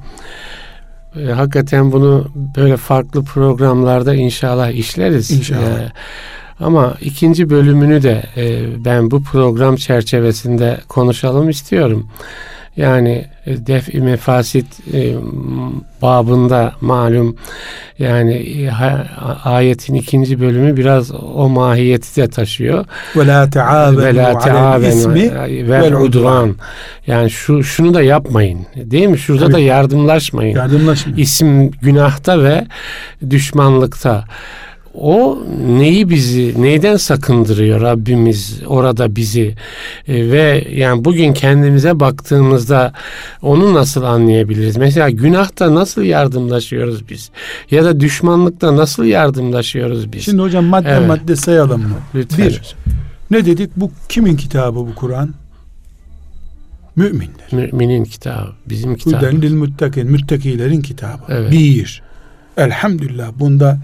[1.16, 5.30] e, hakikaten bunu böyle farklı programlarda inşallah işleriz.
[5.30, 5.80] İnşallah.
[5.80, 5.92] E,
[6.60, 12.08] ama ikinci bölümünü de e, ben bu program çerçevesinde konuşalım istiyorum.
[12.80, 15.14] Yani e, def-i mefasit e,
[16.02, 17.36] babında malum
[17.98, 19.06] yani e, ha-
[19.44, 22.84] ayetin ikinci bölümü biraz o mahiyeti de taşıyor.
[23.98, 25.30] Ve la Ve teavenu ismi
[25.70, 26.56] vel udvan.
[27.06, 28.66] Yani şu şunu da yapmayın.
[28.76, 29.18] Değil mi?
[29.18, 29.52] Şurada Tabii.
[29.52, 30.56] da yardımlaşmayın.
[30.56, 31.16] yardımlaşın.
[31.16, 32.66] İsim günahta ve
[33.30, 34.24] düşmanlıkta.
[34.94, 39.54] O neyi bizi neyden sakındırıyor Rabbimiz orada bizi
[40.08, 42.92] E, ve yani bugün kendimize baktığımızda
[43.42, 44.76] onu nasıl anlayabiliriz?
[44.76, 47.30] Mesela günahta nasıl yardımlaşıyoruz biz?
[47.70, 50.22] Ya da düşmanlıkta nasıl yardımlaşıyoruz biz?
[50.24, 51.08] Şimdi hocam madde Evet.
[51.08, 51.96] madde sayalım mı?
[52.14, 52.46] Lütfen.
[52.46, 52.74] Bir,
[53.30, 53.70] ne dedik?
[53.76, 55.34] Bu kimin kitabı bu Kur'an?
[56.96, 57.52] Müminler.
[57.52, 59.42] Müminin kitabı, bizim kitabımız.
[59.42, 61.22] lil muttakin, müttakilerin kitabı.
[61.28, 61.52] Evet.
[61.52, 62.02] Bir.
[62.56, 63.78] Elhamdülillah bunda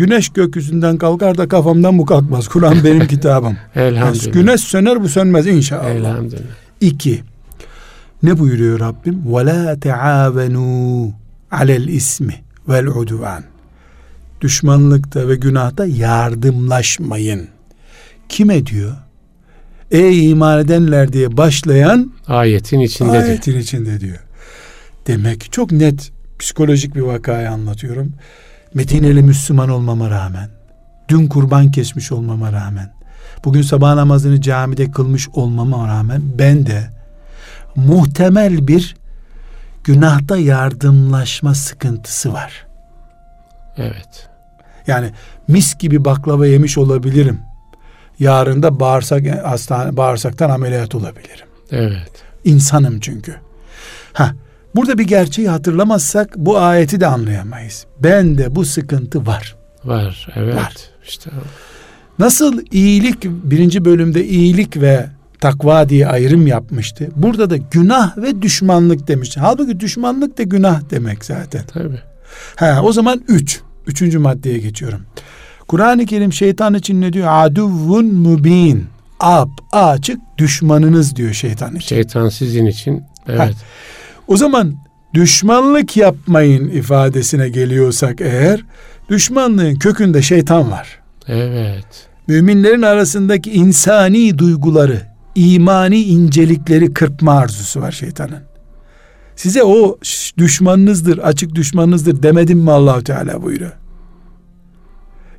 [0.00, 2.48] Güneş gökyüzünden kalkar da kafamdan bu kalkmaz.
[2.48, 3.56] Kur'an benim kitabım.
[3.74, 4.26] Elhamdülillah.
[4.26, 5.90] Yani güneş söner bu sönmez inşallah.
[5.90, 6.54] Elhamdülillah.
[6.80, 7.20] İki.
[8.22, 9.22] Ne buyuruyor Rabbim?
[9.26, 11.12] Ve la teavenu
[11.50, 12.34] alel ismi
[12.68, 13.44] vel udvan.
[14.40, 17.48] Düşmanlıkta ve günahta yardımlaşmayın.
[18.28, 18.96] Kime diyor?
[19.90, 23.62] Ey iman edenler diye başlayan ayetin içinde ayetin diyor.
[23.62, 24.18] içinde diyor.
[25.06, 28.12] Demek çok net psikolojik bir vakayı anlatıyorum.
[28.74, 30.48] Medineli Müslüman olmama rağmen,
[31.08, 32.92] dün kurban kesmiş olmama rağmen,
[33.44, 36.90] bugün sabah namazını camide kılmış olmama rağmen ben de
[37.76, 38.96] muhtemel bir
[39.84, 42.66] günahta yardımlaşma sıkıntısı var.
[43.76, 44.28] Evet.
[44.86, 45.10] Yani
[45.48, 47.40] mis gibi baklava yemiş olabilirim.
[48.18, 51.46] Yarın da bağırsak hastane bağırsaktan ameliyat olabilirim.
[51.70, 52.24] Evet.
[52.44, 53.36] İnsanım çünkü.
[54.12, 54.34] Ha,
[54.76, 57.86] burada bir gerçeği hatırlamazsak bu ayeti de anlayamayız.
[58.02, 59.56] Ben de bu sıkıntı var.
[59.84, 60.28] Var.
[60.36, 60.54] Evet.
[60.54, 60.74] Var.
[61.06, 61.30] İşte
[62.18, 65.06] Nasıl iyilik birinci bölümde iyilik ve
[65.40, 67.08] takva diye ayrım yapmıştı.
[67.16, 69.40] Burada da günah ve düşmanlık demişti.
[69.40, 71.62] Halbuki düşmanlık da günah demek zaten.
[71.72, 72.00] tabii.
[72.56, 73.60] Ha, o zaman üç.
[73.86, 75.00] Üçüncü maddeye geçiyorum.
[75.68, 77.28] Kur'an-ı Kerim şeytan için ne diyor?
[77.30, 78.86] Aduvun mubin.
[79.20, 81.88] Ap, açık düşmanınız diyor şeytan için.
[81.88, 83.54] Şeytan sizin için evet.
[84.30, 84.74] O zaman
[85.14, 88.64] düşmanlık yapmayın ifadesine geliyorsak eğer
[89.08, 91.00] düşmanlığın kökünde şeytan var.
[91.28, 92.08] Evet.
[92.26, 95.02] Müminlerin arasındaki insani duyguları,
[95.34, 98.42] imani incelikleri kırpma arzusu var şeytanın.
[99.36, 99.98] Size o
[100.38, 103.72] düşmanınızdır, açık düşmanınızdır demedim mi Allahu Teala buyuruyor.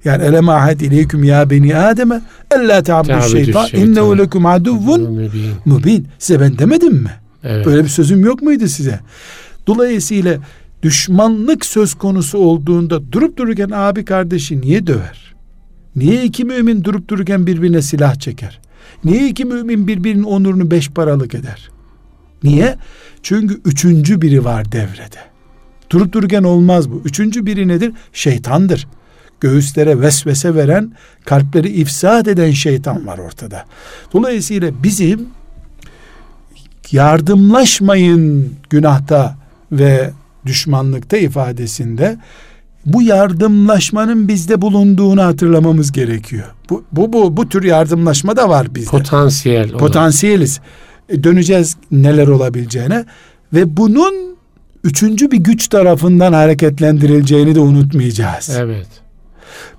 [0.06, 2.22] Yani elem ahed ileyküm ya beni Adem'e
[2.56, 5.30] ella Ta'budu şeytan innehu lekum aduvvun
[5.66, 6.08] mubin.
[6.20, 7.21] Size ben demedim mi?
[7.44, 7.66] Evet.
[7.66, 9.00] Böyle bir sözüm yok muydu size?
[9.68, 10.38] Dolayısıyla
[10.84, 15.36] düşmanlık söz konusu olduğunda durup dururken abi kardeşi niye döver?
[15.96, 18.60] Niye iki mümin durup dururken birbirine silah çeker?
[19.04, 21.70] Niye iki mümin birbirinin onurunu beş paralık eder?
[22.44, 22.78] Niye?
[23.24, 25.20] Çünkü üçüncü biri var devrede.
[25.90, 27.02] Durup dururken olmaz bu.
[27.06, 27.94] Üçüncü biri nedir?
[28.14, 28.88] Şeytandır.
[29.42, 30.92] Göğüslere vesvese veren,
[31.26, 33.66] kalpleri ifsad eden şeytan var ortada.
[34.14, 35.28] Dolayısıyla bizim
[36.92, 39.36] yardımlaşmayın günahta
[39.72, 40.12] ve
[40.46, 42.18] düşmanlıkta ifadesinde
[42.86, 46.46] bu yardımlaşmanın bizde bulunduğunu hatırlamamız gerekiyor.
[46.70, 48.90] Bu bu bu, bu tür yardımlaşma da var bizde.
[48.90, 49.72] Potansiyel.
[49.72, 50.60] Potansiyeliz.
[51.10, 53.06] E, Döneceğiz neler olabileceğine
[53.54, 54.36] ve bunun
[54.84, 58.50] üçüncü bir güç tarafından hareketlendirileceğini de unutmayacağız.
[58.50, 58.88] Evet.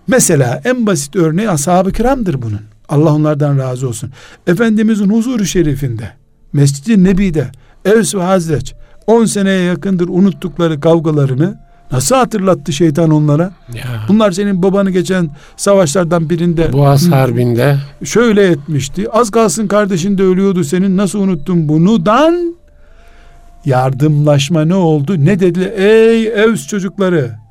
[0.07, 2.61] Mesela en basit örneği ashab-ı kiramdır bunun.
[2.89, 4.11] Allah onlardan razı olsun.
[4.47, 6.11] Efendimizin huzuru şerifinde,
[6.53, 7.51] Mescid-i Nebi'de,
[7.85, 8.75] Evs ve Hazreç
[9.07, 11.59] 10 seneye yakındır unuttukları kavgalarını
[11.93, 13.53] nasıl hatırlattı şeytan onlara?
[13.75, 13.85] Ya.
[14.09, 19.11] Bunlar senin babanı geçen savaşlardan birinde Boğaz Harbi'nde şöyle etmişti.
[19.11, 22.55] Az kalsın kardeşin de ölüyordu senin nasıl unuttun bunudan
[23.65, 25.25] yardımlaşma ne oldu?
[25.25, 25.73] Ne dediler?
[25.77, 27.42] Ey Evs çocukları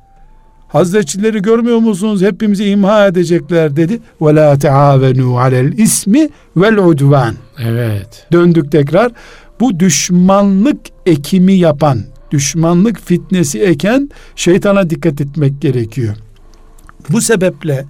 [0.72, 2.22] Hazretçileri görmüyor musunuz?
[2.22, 4.00] Hepimizi imha edecekler dedi.
[4.22, 7.34] Ve la teavenu alel ismi vel udvan.
[7.58, 8.26] evet.
[8.32, 9.12] Döndük tekrar.
[9.60, 12.00] Bu düşmanlık ekimi yapan,
[12.30, 16.14] düşmanlık fitnesi eken şeytana dikkat etmek gerekiyor.
[17.08, 17.84] Bu sebeple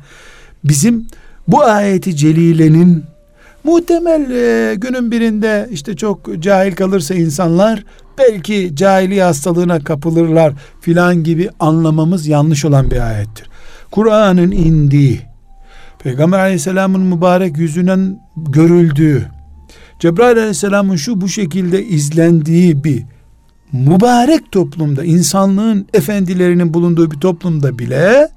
[0.64, 1.07] bizim
[1.49, 3.05] bu ayeti celilenin
[3.64, 7.85] muhtemel e, günün birinde işte çok cahil kalırsa insanlar
[8.19, 13.47] belki cahiliye hastalığına kapılırlar filan gibi anlamamız yanlış olan bir ayettir.
[13.91, 15.21] Kur'an'ın indiği,
[16.03, 19.29] Peygamber aleyhisselamın mübarek yüzünden görüldüğü,
[19.99, 23.03] Cebrail aleyhisselamın şu bu şekilde izlendiği bir
[23.73, 28.29] mübarek toplumda, insanlığın efendilerinin bulunduğu bir toplumda bile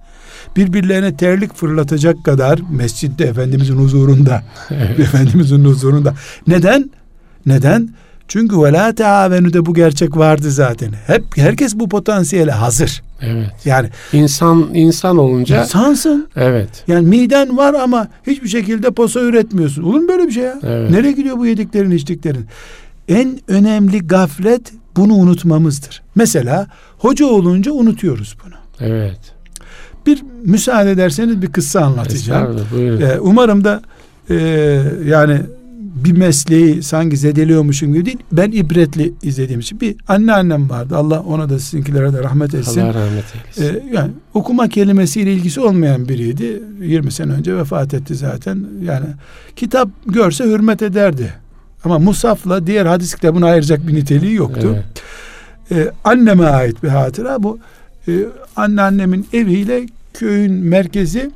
[0.56, 4.44] birbirlerine terlik fırlatacak kadar mescitte Efendimizin huzurunda.
[4.98, 6.14] Efendimizin huzurunda.
[6.48, 6.90] Neden?
[7.46, 7.90] Neden?
[8.28, 10.92] Çünkü ve la teavenüde bu gerçek vardı zaten.
[11.08, 13.04] Hep herkes bu potansiyele hazır.
[13.22, 13.52] Evet.
[13.66, 16.28] Yani insan insan olunca insansın.
[16.36, 16.70] Evet.
[16.88, 19.84] Yani miden var ama hiçbir şekilde posa üretmiyorsun.
[19.84, 20.60] Olur mu böyle bir şey ya?
[20.64, 20.92] Evet.
[20.92, 22.46] Nereye gidiyor bu yediklerin, içtiklerin?
[23.08, 26.02] En önemli gaflet bunu unutmamızdır.
[26.16, 26.68] Mesela
[26.98, 28.56] hoca olunca unutuyoruz bunu.
[28.90, 29.20] Evet.
[30.06, 32.60] Bir müsaade ederseniz bir kıssa anlatacağım.
[33.02, 33.82] Ee, umarım da
[34.30, 34.36] e,
[35.06, 35.42] yani
[35.96, 38.18] bir mesleği sanki zedeliyormuşum gibi değil.
[38.32, 40.98] Ben ibretli izlediğim için bir anneannem vardı.
[40.98, 42.82] Allah ona da sizinkilere de rahmet etsin.
[42.82, 43.80] Allah rahmet eylesin.
[43.80, 46.64] Ee, yani okuma kelimesiyle ilgisi olmayan biriydi.
[46.82, 48.66] 20 sene önce vefat etti zaten.
[48.84, 49.06] Yani
[49.56, 51.34] kitap görse hürmet ederdi.
[51.84, 54.76] Ama Musaf'la diğer hadis kitabını ayıracak bir niteliği yoktu.
[54.76, 54.86] Evet.
[55.72, 57.60] Ee, anneme ait bir hatıra bu.
[58.08, 58.12] Ee,
[58.56, 61.32] anneannemin eviyle köyün merkezi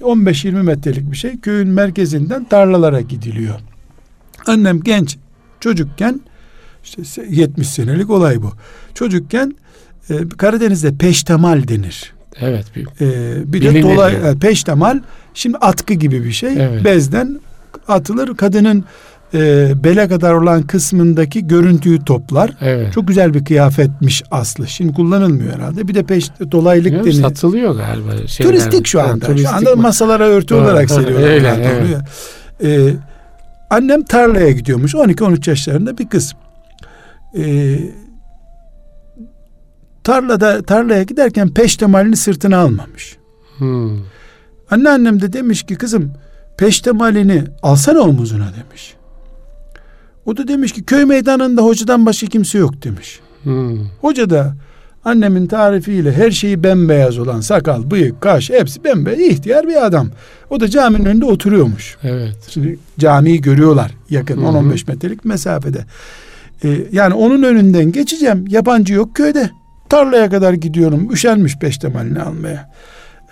[0.00, 1.38] 15-20 metrelik bir şey.
[1.40, 3.54] Köyün merkezinden tarlalara gidiliyor.
[4.46, 5.16] Annem genç
[5.60, 6.20] çocukken
[6.84, 8.52] işte 70 senelik olay bu.
[8.94, 9.56] Çocukken
[10.10, 12.12] e, Karadeniz'de peştemal denir.
[12.40, 12.64] Evet.
[12.76, 15.00] Bir, e, bir de dolay e, peştemal
[15.34, 16.52] şimdi atkı gibi bir şey.
[16.52, 16.84] Evet.
[16.84, 17.40] Bezden
[17.88, 18.36] atılır.
[18.36, 18.84] Kadının
[19.34, 22.50] e, bele kadar olan kısmındaki görüntüyü toplar.
[22.60, 22.92] Evet.
[22.92, 24.68] Çok güzel bir kıyafetmiş aslı.
[24.68, 25.88] Şimdi kullanılmıyor herhalde.
[25.88, 27.12] Bir de peş dolaylık deniyor.
[27.12, 28.26] Satılıyor galiba.
[28.26, 28.52] Şeyler.
[28.52, 29.12] Turistik şu anda.
[29.12, 30.64] Ha, turistik şu anda masalara örtü Doğru.
[30.64, 31.28] olarak seriyorlar.
[31.28, 31.98] Öyle, evet.
[32.64, 32.94] Ee,
[33.70, 34.94] annem tarlaya gidiyormuş.
[34.94, 36.34] 12-13 yaşlarında bir kız.
[37.36, 37.78] Ee,
[40.04, 43.16] tarlada tarlaya giderken peştemalini sırtına almamış.
[43.58, 43.98] Hmm.
[44.70, 46.12] Anneannem de demiş ki kızım
[46.56, 48.94] peştemalini alsana omuzuna demiş.
[50.26, 53.20] O da demiş ki köy meydanında hocadan başka kimse yok demiş.
[53.42, 53.86] Hmm.
[54.00, 54.54] Hoca da
[55.04, 60.08] annemin tarifiyle her şeyi bembeyaz olan sakal, bıyık, kaş hepsi bembeyaz ihtiyar bir adam.
[60.50, 61.96] O da caminin önünde oturuyormuş.
[62.02, 62.36] Evet.
[62.48, 65.84] Şimdi camiyi görüyorlar yakın 10-15 metrelik mesafede.
[66.64, 68.44] Ee, yani onun önünden geçeceğim.
[68.48, 69.50] Yabancı yok köyde.
[69.88, 71.12] Tarlaya kadar gidiyorum.
[71.12, 72.70] Üşenmiş peştemalini almaya.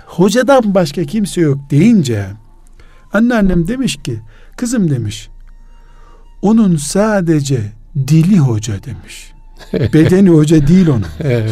[0.07, 2.27] Hocadan başka kimse yok deyince
[3.13, 4.21] anneannem demiş ki
[4.57, 5.29] kızım demiş
[6.43, 7.61] onun sadece
[8.09, 9.33] dili hoca demiş.
[9.73, 11.07] Bedeni hoca değil onun.
[11.21, 11.51] Evet.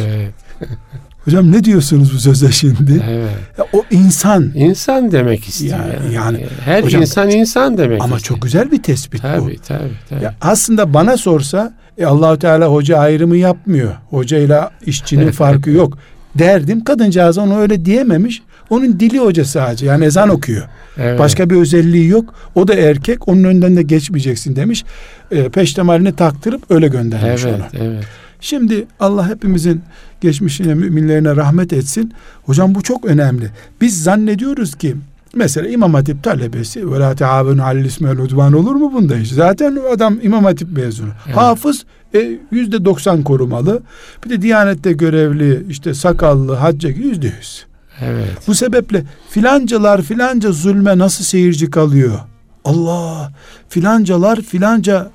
[1.25, 3.03] Hocam ne diyorsunuz bu söze şimdi?
[3.09, 3.29] Evet.
[3.57, 4.51] Ya, o insan.
[4.55, 5.79] İnsan demek istiyor.
[5.79, 8.01] Yani, yani her hocam, insan insan demek.
[8.01, 8.35] Ama istiyor.
[8.35, 9.45] çok güzel bir tespit tabii, bu.
[9.45, 9.91] Tabii tabii.
[10.09, 10.23] tabii.
[10.23, 13.95] Ya aslında bana sorsa e, Allahu Teala hoca ayrımı yapmıyor.
[14.09, 15.97] Hocayla işçinin farkı yok.
[16.35, 18.41] Derdim kadıncağız onu öyle diyememiş.
[18.69, 20.67] Onun dili hoca sadece yani ezan okuyor.
[20.97, 21.19] Evet.
[21.19, 22.33] Başka bir özelliği yok.
[22.55, 23.27] O da erkek.
[23.27, 24.85] Onun önden de geçmeyeceksin demiş.
[25.31, 27.83] E, peştemalini taktırıp öyle göndermiş evet, ona.
[27.83, 28.03] Evet.
[28.41, 29.81] Şimdi Allah hepimizin
[30.21, 32.13] geçmişine müminlerine rahmet etsin.
[32.43, 33.49] Hocam bu çok önemli.
[33.81, 34.95] Biz zannediyoruz ki
[35.35, 39.31] mesela İmam Hatip talebesi ve la teavenu alel ismel udvan olur mu bunda hiç?
[39.31, 41.09] Zaten adam İmam Hatip mezunu.
[41.25, 41.37] Evet.
[41.37, 43.81] Hafız e, yüzde doksan korumalı.
[44.25, 47.66] Bir de Diyanette görevli işte sakallı hacca yüzde yüz.
[48.01, 48.37] Evet.
[48.47, 52.19] Bu sebeple filancalar filanca zulme nasıl seyirci kalıyor?
[52.65, 53.31] Allah
[53.69, 55.11] filancalar filanca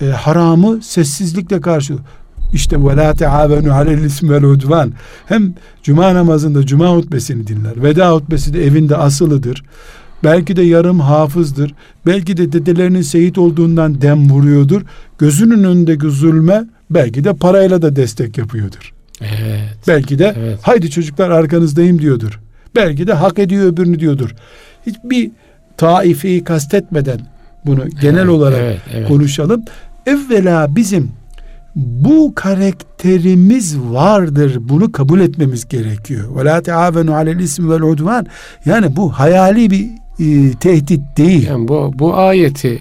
[0.00, 1.94] e, haramı sessizlikle karşı
[2.52, 4.92] işte ve la teavenu alel ismi vel udvan.
[5.26, 7.82] Hem cuma namazında cuma hutbesini dinler.
[7.82, 9.64] Veda hutbesi de evinde asılıdır.
[10.24, 11.74] Belki de yarım hafızdır.
[12.06, 14.82] Belki de dedelerinin seyit olduğundan dem vuruyordur.
[15.18, 18.95] Gözünün önündeki zulme belki de parayla da destek yapıyordur.
[19.20, 19.60] Evet.
[19.88, 20.58] Belki de evet.
[20.62, 22.40] haydi çocuklar arkanızdayım diyordur.
[22.76, 24.34] Belki de hak ediyor öbürünü diyordur.
[24.86, 25.30] Hiçbir
[25.76, 27.20] taifeyi kastetmeden
[27.66, 29.08] bunu genel evet, olarak evet, evet.
[29.08, 29.64] konuşalım.
[30.06, 31.10] Evvela bizim
[31.76, 34.56] bu karakterimiz vardır.
[34.60, 36.36] Bunu kabul etmemiz gerekiyor.
[36.36, 38.26] Ve la teavenu alel ismi vel udvan.
[38.64, 39.86] Yani bu hayali bir
[40.18, 41.46] e, tehdit değil.
[41.46, 42.78] Yani bu bu ayeti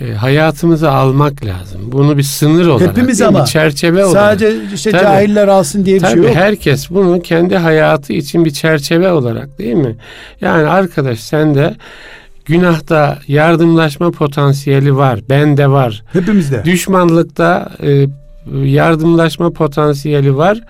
[0.00, 1.80] e, hayatımıza almak lazım.
[1.92, 4.22] Bunu bir sınır olarak, Hepimiz ama bir çerçeve olarak.
[4.22, 6.34] Sadece işte tabii, cahiller alsın diye bir tabii şey yok.
[6.36, 9.96] herkes bunu kendi hayatı için bir çerçeve olarak değil mi?
[10.40, 11.76] Yani arkadaş sen de
[12.44, 15.20] günahta yardımlaşma potansiyeli var.
[15.28, 16.02] Bende var.
[16.12, 16.64] Hepimizde.
[16.64, 18.06] Düşmanlıkta e,
[18.64, 20.60] yardımlaşma potansiyeli var.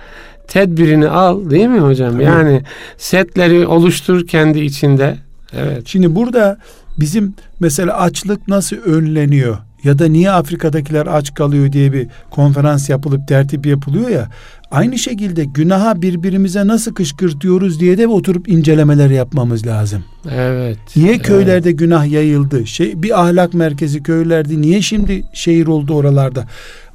[0.49, 2.13] Tedbirini al değil mi hocam?
[2.13, 2.25] Tabii.
[2.25, 2.63] Yani
[2.97, 5.17] setleri oluştur kendi içinde.
[5.57, 5.83] Evet.
[5.87, 6.59] Şimdi burada
[7.01, 13.29] bizim mesela açlık nasıl önleniyor ya da niye Afrika'dakiler aç kalıyor diye bir konferans yapılıp
[13.29, 14.29] tertip yapılıyor ya.
[14.71, 20.05] Aynı şekilde günaha birbirimize nasıl kışkırtıyoruz diye de oturup incelemeler yapmamız lazım.
[20.31, 20.79] Evet.
[20.97, 21.23] Niye evet.
[21.23, 22.67] köylerde günah yayıldı?
[22.67, 26.45] Şey bir ahlak merkezi köylerde niye şimdi şehir oldu oralarda?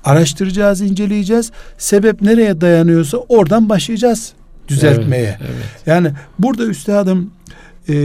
[0.05, 1.51] Araştıracağız, inceleyeceğiz.
[1.77, 4.33] Sebep nereye dayanıyorsa oradan başlayacağız
[4.67, 5.37] düzeltmeye.
[5.41, 5.83] Evet, evet.
[5.85, 7.31] Yani burada üstadım
[7.89, 7.95] e,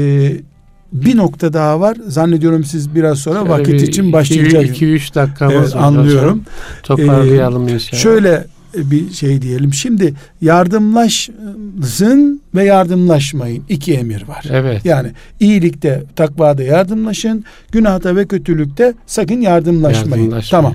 [0.93, 1.97] bir nokta daha var.
[2.07, 4.83] Zannediyorum siz biraz sonra Şöyle vakit bir için başlayacaksınız.
[4.83, 6.43] 2-3 dakikamız Evet, var anlıyorum.
[6.83, 8.03] Toparlayalım inşallah.
[8.03, 9.75] Şöyle bir şey diyelim.
[9.75, 13.65] Şimdi yardımlaşın ve yardımlaşmayın.
[13.69, 14.45] iki emir var.
[14.51, 14.85] Evet.
[14.85, 20.25] Yani iyilikte, takvada yardımlaşın, günahta ve kötülükte sakın yardımlaşmayın.
[20.25, 20.51] Yardımlaşmayın.
[20.51, 20.75] Tamam.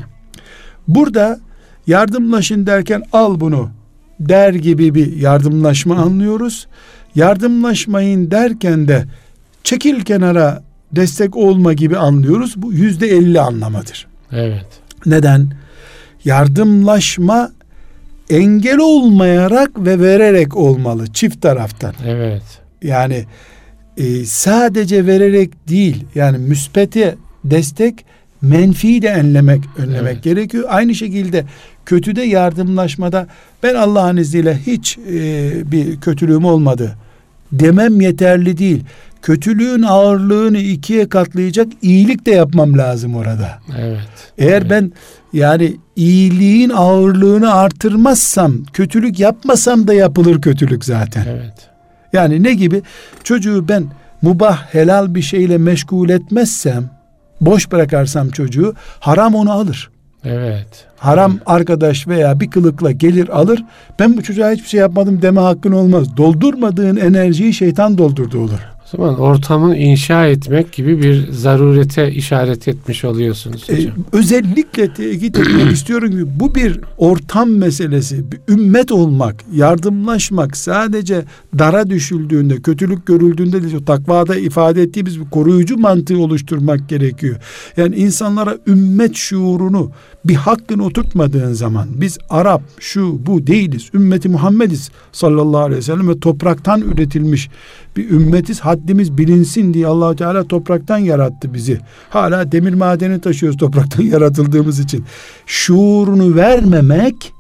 [0.87, 1.39] Burada
[1.87, 3.69] yardımlaşın derken al bunu
[4.19, 6.67] der gibi bir yardımlaşma anlıyoruz.
[7.15, 9.05] Yardımlaşmayın derken de
[9.63, 12.53] çekil kenara destek olma gibi anlıyoruz.
[12.57, 14.07] Bu yüzde elli anlamadır.
[14.31, 14.65] Evet.
[15.05, 15.53] Neden?
[16.25, 17.51] Yardımlaşma
[18.29, 21.93] engel olmayarak ve vererek olmalı çift taraftan.
[22.07, 22.43] Evet.
[22.81, 23.25] Yani
[23.97, 28.05] e, sadece vererek değil yani müspete destek
[28.41, 30.23] menfiyi de enlemek önlemek Evet.
[30.23, 30.63] gerekiyor.
[30.69, 31.45] Aynı şekilde
[31.85, 33.27] kötüde yardımlaşmada
[33.63, 36.95] ben Allah'ın izniyle hiç e, bir kötülüğüm olmadı
[37.51, 38.83] demem yeterli değil.
[39.23, 43.59] Kötülüğün ağırlığını ikiye katlayacak iyilik de yapmam lazım orada.
[43.79, 43.99] Evet.
[44.37, 44.69] Eğer Evet.
[44.69, 44.91] ben
[45.33, 51.25] yani iyiliğin ağırlığını artırmazsam, kötülük yapmasam da yapılır kötülük zaten.
[51.29, 51.53] Evet.
[52.13, 52.81] Yani ne gibi?
[53.23, 53.85] Çocuğu ben
[54.21, 56.89] mubah helal bir şeyle meşgul etmezsem,
[57.41, 59.89] boş bırakarsam çocuğu, haram onu alır.
[60.23, 60.85] Evet.
[60.97, 63.63] Haram arkadaş veya bir kılıkla gelir alır.
[63.99, 66.17] Ben bu çocuğa hiçbir şey yapmadım deme hakkın olmaz.
[66.17, 68.59] Doldurmadığın enerjiyi şeytan doldurdu olur.
[68.93, 73.93] O zaman ortamı inşa etmek gibi bir zarurete işaret etmiş oluyorsunuz Ee, hocam.
[74.11, 78.31] özellikle tekit etmek istiyorum ki bu bir ortam meselesi.
[78.31, 81.25] Bir ümmet olmak, yardımlaşmak sadece
[81.59, 87.35] dara düşüldüğünde, kötülük görüldüğünde o takvada ifade ettiğimiz bir koruyucu mantığı oluşturmak gerekiyor.
[87.77, 89.91] Yani insanlara ümmet şuurunu
[90.25, 93.89] bir hakkını oturtmadığın zaman biz Arap şu bu değiliz.
[93.93, 97.49] Ümmeti Muhammediz sallallahu aleyhi ve sellem ve topraktan üretilmiş
[97.97, 98.59] bir ümmetiz.
[98.59, 101.79] Haddimiz bilinsin diye allah Teala topraktan yarattı bizi.
[102.09, 105.05] Hala demir madeni taşıyoruz topraktan yaratıldığımız için.
[105.45, 107.33] Şuurunu vermemek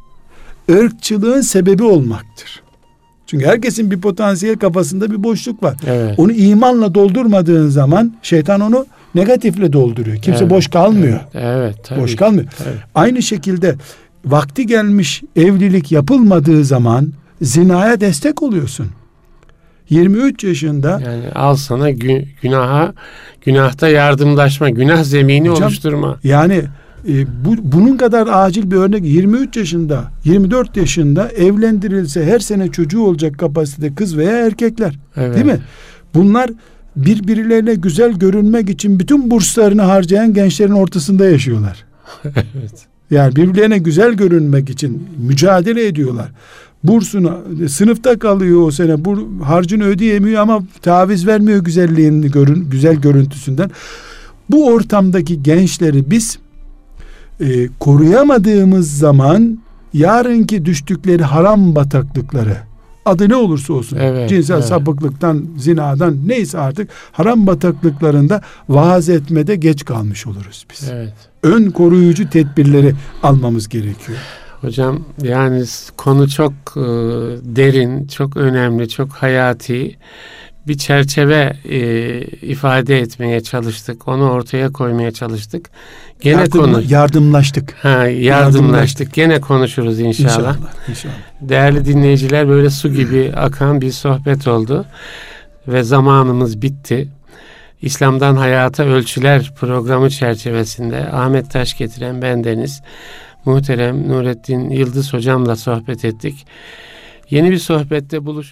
[0.71, 2.63] ırkçılığın sebebi olmaktır.
[3.27, 5.75] Çünkü herkesin bir potansiyel kafasında bir boşluk var.
[5.87, 6.19] Evet.
[6.19, 8.85] Onu imanla doldurmadığın zaman şeytan onu
[9.15, 10.17] negatifle dolduruyor.
[10.17, 11.19] Kimse Evet, boş kalmıyor.
[11.33, 12.01] Evet, evet tabii.
[12.01, 12.45] Boş kalmıyor.
[12.57, 12.77] Tabii.
[12.95, 13.75] Aynı şekilde
[14.25, 18.87] vakti gelmiş evlilik yapılmadığı zaman zinaya destek oluyorsun.
[19.89, 22.93] 23 yaşında Yani al sana gü- günaha,
[23.45, 26.19] günahta yardımlaşma, günah zemini Hocam, oluşturma.
[26.23, 26.61] yani
[27.07, 33.01] e, bu, bunun kadar acil bir örnek 23 yaşında 24 yaşında evlendirilse her sene çocuğu
[33.03, 35.35] olacak kapasitede kız veya erkekler Evet.
[35.35, 35.59] değil mi?
[36.15, 36.49] Bunlar
[36.95, 41.85] birbirlerine güzel görünmek için bütün burslarını harcayan gençlerin ortasında yaşıyorlar.
[42.25, 42.85] evet.
[43.11, 46.31] Yani birbirlerine güzel görünmek için mücadele ediyorlar.
[46.83, 47.37] Bursunu
[47.69, 49.05] sınıfta kalıyor o sene.
[49.05, 53.71] Bu harcını ödeyemiyor ama taviz vermiyor güzelliğini görün güzel görüntüsünden.
[54.49, 56.39] Bu ortamdaki gençleri biz
[57.39, 59.59] e, koruyamadığımız zaman
[59.93, 62.57] yarınki düştükleri haram bataklıkları
[63.05, 64.65] adı ne olursa olsun Evet, cinsel evet.
[64.65, 71.13] sapıklıktan zinadan neyse artık haram bataklıklarında vaaz etmede geç kalmış oluruz biz Evet.
[71.43, 74.17] ön koruyucu tedbirleri almamız gerekiyor.
[74.63, 75.63] Hocam yani
[75.97, 76.81] konu çok e,
[77.55, 79.97] derin, çok önemli, çok hayati
[80.67, 81.77] bir çerçeve e,
[82.21, 84.07] ifade etmeye çalıştık.
[84.07, 85.69] Onu ortaya koymaya çalıştık.
[86.21, 87.73] Gene Yardım- konu yardımlaştık.
[87.81, 89.13] ha, yardımlaştık.
[89.13, 90.29] Gene konuşuruz inşallah.
[90.29, 90.57] İnşallah.
[90.89, 91.13] İnşallah.
[91.41, 94.85] Değerli dinleyiciler böyle su gibi akan bir sohbet oldu
[95.67, 97.07] ve zamanımız bitti.
[97.81, 102.81] İslam'dan Hayata Ölçüler programı çerçevesinde Ahmet Taş getiren bendeniz
[103.45, 106.47] muhterem Nurettin Yıldız hocamla sohbet ettik.
[107.29, 108.51] Yeni bir sohbette buluşuruz.